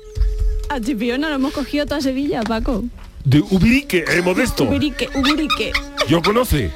[0.69, 2.83] A Chipiona lo hemos cogido toda Sevilla, Paco.
[3.23, 4.63] De Ubirique, el modesto.
[4.65, 5.71] Uburique, Uburique.
[6.07, 6.71] Yo conoce.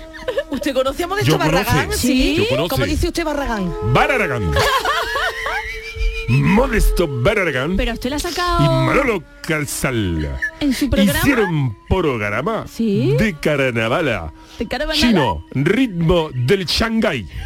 [0.49, 1.55] ¿Usted conoce a Modesto Yo conoce.
[1.55, 1.91] Barragán?
[1.93, 2.35] Sí.
[2.37, 2.69] Yo conoce.
[2.69, 3.73] ¿Cómo dice usted Barragán?
[3.93, 4.51] Bararagán.
[6.27, 7.77] Modesto Bararagán.
[7.77, 10.39] Pero usted la ha y sacado Manolo Calzal.
[10.59, 11.19] en su programa.
[11.19, 13.15] Hicieron programa Sí.
[13.19, 14.33] de carnavala.
[14.57, 15.07] de Carabanala.
[15.07, 17.27] Chino, ritmo del Shanghái.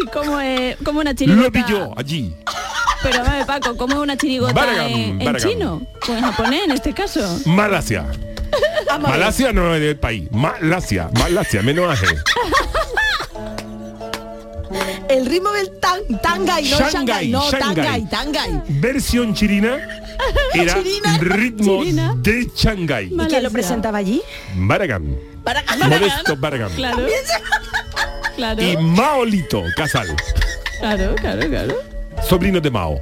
[0.00, 1.50] Y como es como una Lo chirigota.
[1.50, 2.32] vi yo allí.
[3.02, 7.40] Pero vale, Paco, como es una chirigota en, chino o en japonés en este caso.
[7.46, 8.06] Malasia.
[9.00, 10.30] Malasia no es del país.
[10.32, 11.10] Malasia.
[11.18, 12.06] Malasia, menos aje.
[15.08, 17.74] El ritmo del tan, tangay, no Shanghái, Shanghai, no, Shanghái.
[17.74, 18.62] tangay, tangay.
[18.68, 19.78] Versión chirina
[20.54, 21.18] era Chirina.
[21.20, 22.14] ritmo Chirina.
[22.18, 23.06] de Shanghái.
[23.10, 24.20] ¿Y quién lo presentaba allí?
[24.54, 25.16] Baragán.
[25.42, 25.78] Barragán.
[25.88, 26.70] Modesto Baragán.
[26.76, 27.06] Claro.
[28.36, 28.62] Claro.
[28.62, 30.14] Y Maolito Casal.
[30.78, 31.74] Claro, claro, claro.
[32.28, 33.00] Sobrino de Mao.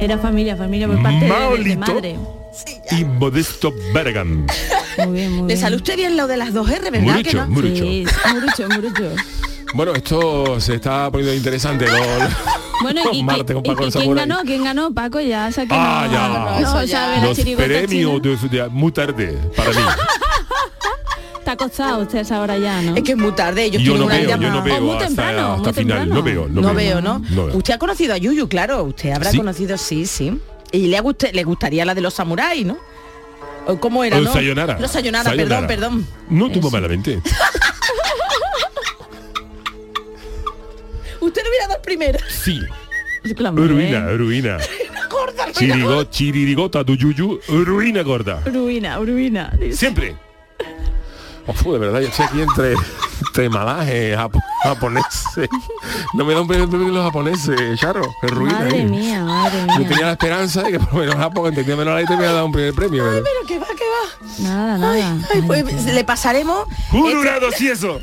[0.00, 2.16] Era familia, familia por parte de- de, madre.
[2.90, 4.46] Y Modesto Baragán.
[5.04, 5.58] Muy bien, muy Le bien.
[5.58, 7.06] sale usted bien lo de las dos R, ¿verdad?
[7.14, 7.46] Murucho, que no?
[7.48, 7.74] murucho.
[7.84, 9.10] Sí, murucho, murucho.
[9.74, 11.86] Bueno, esto se está poniendo interesante.
[11.86, 11.96] Los,
[12.82, 14.38] Bueno, y, y- martes con y- Paco y el quién ganó?
[14.44, 14.94] ¿Quién ganó?
[14.94, 16.28] Paco ya, sé que Ah, no, ya.
[16.28, 17.24] no, No, ya.
[17.24, 19.76] Los premios de, de- muy tarde para mí.
[21.48, 22.94] Está acostado usted a esa hora ya, ¿no?
[22.94, 24.98] Es que es muy tarde, ellos yo tienen no una veo, yo no O muy
[24.98, 25.98] temprano, hasta muy final.
[26.00, 26.14] temprano.
[26.14, 27.18] No veo, no, No veo, ¿no?
[27.30, 27.56] No veo.
[27.56, 29.38] Usted ha conocido a Yuyu, claro, usted habrá Sí.
[29.38, 30.38] conocido, sí, sí.
[30.72, 32.76] Y le, ha gust- le gustaría la de los samuráis, ¿no?
[33.66, 34.30] ¿O ¿Cómo era, O no?
[34.30, 34.78] Sayonara.
[34.78, 35.66] Los sayonara, Sayonara.
[35.66, 36.06] perdón, perdón.
[36.28, 37.14] No tuvo malamente.
[41.20, 42.18] Usted no hubiera dado el primero.
[42.28, 42.60] Sí.
[43.34, 43.68] Claro, ¿eh?
[43.68, 44.58] Ruina, ruina.
[45.10, 48.42] Gorda, ruina, Chirigo, chiririgota do yuyu, ruina gorda.
[48.44, 49.50] Ruina, ruina.
[49.58, 49.78] dice.
[49.78, 50.14] Siempre.
[51.48, 52.74] Uf, de verdad, yo estoy aquí entre,
[53.26, 54.16] entre malaje,
[54.62, 55.48] japoneses.
[56.14, 58.02] No me da un premio premio los japoneses, Charo.
[58.22, 58.58] Es ruina.
[58.58, 61.94] Madre mía, madre Yo tenía la esperanza de que por lo menos Japón entendía menos
[61.94, 63.02] la letra y me iba a dar un primer premio.
[63.04, 64.48] pero- Pero que va, que va.
[64.48, 65.16] Nada, nada.
[65.34, 66.66] Ay, pues, le pasaremos.
[66.90, 68.00] ¡Jurado si eso!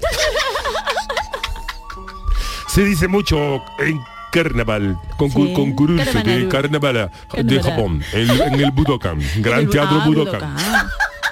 [2.67, 5.53] Se dice mucho en carnaval, con, Sí.
[5.53, 6.03] concurso de
[6.49, 7.09] Carnaval.
[7.47, 7.63] de.
[7.63, 10.55] Japón, en, en el Budokan, Gran El- Teatro ah, Budokan.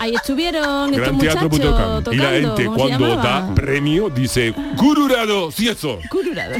[0.03, 2.03] Ahí estuvieron estos Gran Teatro muchachos Budokan.
[2.03, 2.13] tocando.
[2.13, 5.97] Y la gente ¿cómo se cuando da premio dice ¡Cururado si eso!
[6.09, 6.55] Cururado.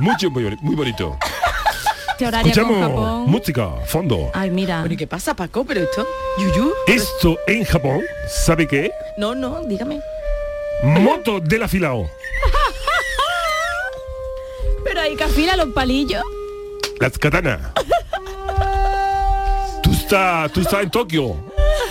[0.00, 1.16] Mucho, muy, boni- muy bonito.
[2.18, 3.30] Escuchamos Japón.
[3.30, 4.28] música, fondo.
[4.34, 4.80] Ay, mira.
[4.80, 5.64] Bueno, ¿y qué pasa, Paco?
[5.64, 6.04] ¿Pero esto?
[6.38, 6.72] ¿Yuyu?
[6.88, 8.90] Esto en Japón, ¿sabe qué?
[9.16, 10.00] No, no, dígame.
[10.82, 12.10] Moto del afilao.
[14.84, 16.24] Pero hay que afilar los palillos.
[16.98, 17.60] Las katanas.
[20.12, 21.36] estás tú estás en Tokio,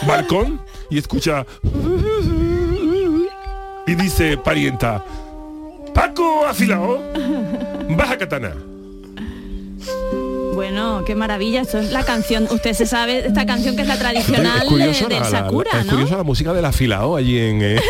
[0.05, 0.61] balcón,
[0.91, 1.43] y escucha...
[3.87, 5.03] Y dice parienta,
[5.93, 7.01] Paco afilado,
[7.89, 8.53] baja katana.
[10.53, 12.47] Bueno, qué maravilla, eso es la canción.
[12.51, 15.39] Usted se sabe esta canción que es la tradicional Es curioso de- del la- la-
[15.39, 15.91] Sakura, es ¿no?
[15.93, 17.81] curioso la música del afilado allí en, eh,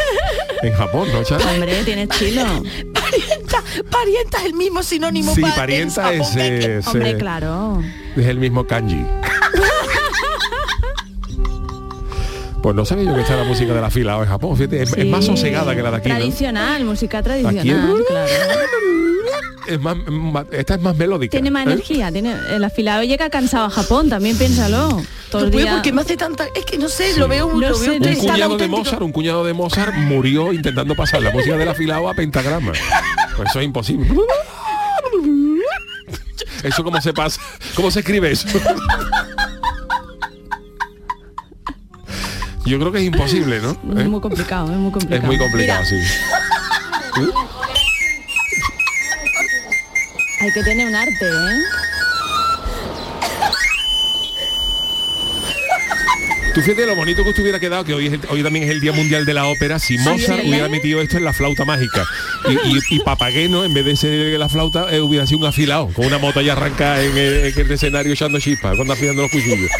[0.63, 1.43] en Japón, ¿no, Charo?
[1.49, 2.43] Hombre, tiene chilo.
[2.93, 3.61] Parienta,
[3.91, 7.17] parienta es el mismo sinónimo Sí, para parienta en es, Japón que- es, Hombre, eh,
[7.17, 7.83] claro.
[8.15, 9.05] es el mismo kanji.
[12.61, 15.05] Pues no sabía yo que está la música del afilado en Japón, fíjate, es, es
[15.07, 16.15] más sosegada que la de aquí, ¿no?
[16.15, 18.27] Tradicional, música Aquí es- tradicional, claro.
[19.67, 19.95] Es más,
[20.51, 21.31] esta es más melódica.
[21.31, 21.71] Tiene más ¿eh?
[21.73, 25.01] energía, tiene el afilado llega cansado a Japón, también piénsalo.
[25.29, 25.73] Todo el día.
[25.75, 26.47] porque me hace tanta...
[26.55, 28.77] Es que no sé, lo veo, No lo sé, veo no Un cuñado de auténtico.
[28.77, 32.73] Mozart, un cuñado de Mozart murió intentando pasar la música del afilado a pentagrama.
[33.37, 34.09] Pues eso es imposible.
[36.63, 37.41] Eso cómo se pasa,
[37.75, 38.47] cómo se escribe eso.
[42.65, 43.71] Yo creo que es imposible, ¿no?
[43.99, 44.07] Es ¿Eh?
[44.09, 45.21] muy complicado, es muy complicado.
[45.21, 45.95] Es muy complicado, sí.
[50.41, 51.59] Hay que tener un arte, ¿eh?
[56.53, 58.71] Tú fíjate lo bonito que os hubiera quedado, que hoy, es el- hoy también es
[58.71, 62.05] el Día Mundial de la Ópera, si Mozart hubiera metido esto en la flauta mágica.
[62.49, 65.87] Y, y, y Papageno, en vez de ser la flauta, eh, hubiera sido un afilado,
[65.93, 69.31] con una moto ya arranca en el, en el escenario echando chispas, cuando afilando los
[69.31, 69.71] cuchillos.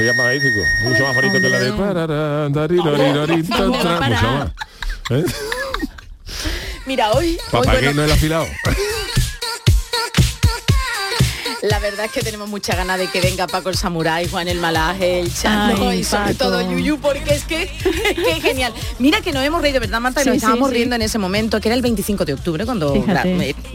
[0.00, 1.72] Sería magnífico, mucho más bonito que la de...
[3.68, 4.50] mucho más.
[5.10, 5.24] ¿Eh?
[6.86, 8.46] Mira, hoy, hoy Papageno bueno, el afilado.
[11.62, 14.58] La verdad es que tenemos mucha ganas de que venga Paco el Samurái, Juan el
[14.58, 16.50] Malaje, el Chano Ay, y sobre Paco.
[16.50, 17.70] todo Yuyu, porque es que, es
[18.14, 18.72] que es genial.
[18.98, 20.22] Mira que nos hemos reído, ¿verdad, Marta?
[20.22, 20.74] Sí, nos estábamos sí.
[20.76, 23.22] riendo en ese momento, que era el 25 de octubre, cuando la-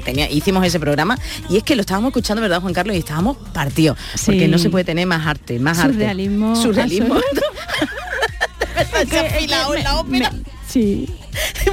[0.04, 1.18] tenía, hicimos ese programa.
[1.50, 2.96] Y es que lo estábamos escuchando, ¿verdad, Juan Carlos?
[2.96, 3.98] Y estábamos partidos.
[4.26, 5.94] Porque no se puede tener más arte, más arte.
[5.94, 6.56] Surrealismo.
[6.56, 7.16] Surrealismo.
[9.48, 10.32] la ópera.
[10.68, 11.08] Sí.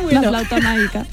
[0.03, 0.23] Bueno.
[0.23, 1.07] La flauta mágica.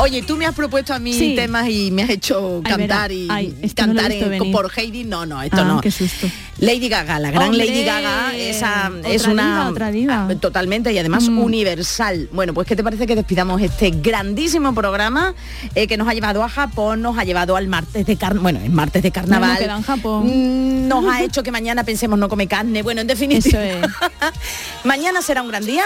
[0.00, 1.34] Oye, tú me has propuesto a mí Sí.
[1.36, 5.04] temas y me has hecho cantar y Ay, no cantar en- por Heidi.
[5.04, 5.80] No, no, esto Ah, no.
[5.80, 6.28] qué susto.
[6.58, 10.28] Lady Gaga, la gran Hombre, Lady Gaga, esa es una diva, otra diva.
[10.30, 11.38] ah, totalmente y además Mm.
[11.38, 12.28] universal.
[12.32, 15.34] Bueno, pues qué te parece que despidamos este grandísimo programa
[15.74, 18.60] eh, que nos ha llevado a Japón, nos ha llevado al martes de carnaval, bueno,
[18.64, 19.60] el martes de carnaval.
[19.62, 20.26] en Japón.
[20.26, 22.82] Mm, Nos ha hecho que mañana pensemos no come carne.
[22.82, 23.62] Bueno, en definitiva.
[23.64, 23.86] Eso es.
[24.84, 25.84] mañana será un gran día.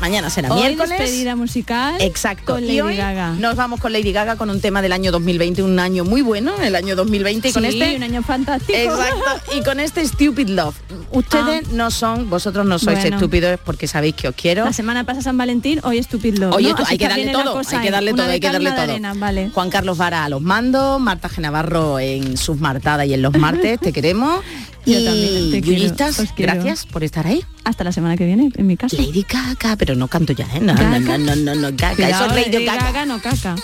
[0.00, 0.98] Mañana será Hoy miércoles.
[0.98, 2.54] despedida musical Exacto.
[2.54, 3.34] con y Lady hoy Gaga.
[3.38, 6.52] nos vamos con Lady Gaga con un tema del año 2020, un año muy bueno,
[6.60, 8.76] el año 2020 y con este un año fantástico.
[8.76, 9.56] Exacto.
[9.56, 10.74] Y con este Stupid Love.
[11.10, 13.00] Ustedes no son, vosotros no sois Ah.
[13.02, 13.16] Bueno.
[13.16, 14.64] estúpidos porque sabéis que os quiero.
[14.64, 16.54] La semana pasada San Valentín, hoy Stupid Love.
[16.54, 16.76] Oye, ¿no?
[16.76, 19.14] tú, Así hay que darle todo, hay que darle todo, hay que darle todo.
[19.18, 19.50] vale.
[19.52, 23.80] Juan Carlos Vara a los mandos, Marta Genavarro en sus martadas y en los martes,
[23.80, 24.42] te queremos.
[24.84, 25.94] Yo y también te quiero.
[26.36, 27.44] gracias por estar ahí.
[27.62, 28.96] Hasta la semana que viene, en mi casa.
[28.96, 30.60] Lady Gaga, pero no canto ya, ¿eh?
[30.60, 32.82] No, no, no, no, no, no, Gaga, Cuidado, eso es Lady Gaga.
[32.86, 33.54] Gaga, no caca.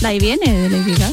[0.00, 1.12] De ahí viene, de Lady Gaga.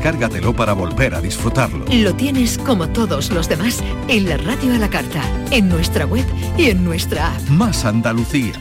[0.00, 1.84] Descárgatelo para volver a disfrutarlo.
[1.92, 6.24] Lo tienes como todos los demás en la radio a la carta, en nuestra web
[6.56, 7.48] y en nuestra app.
[7.50, 8.54] Más Andalucía,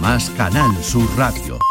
[0.00, 1.69] más Canal Sur Radio.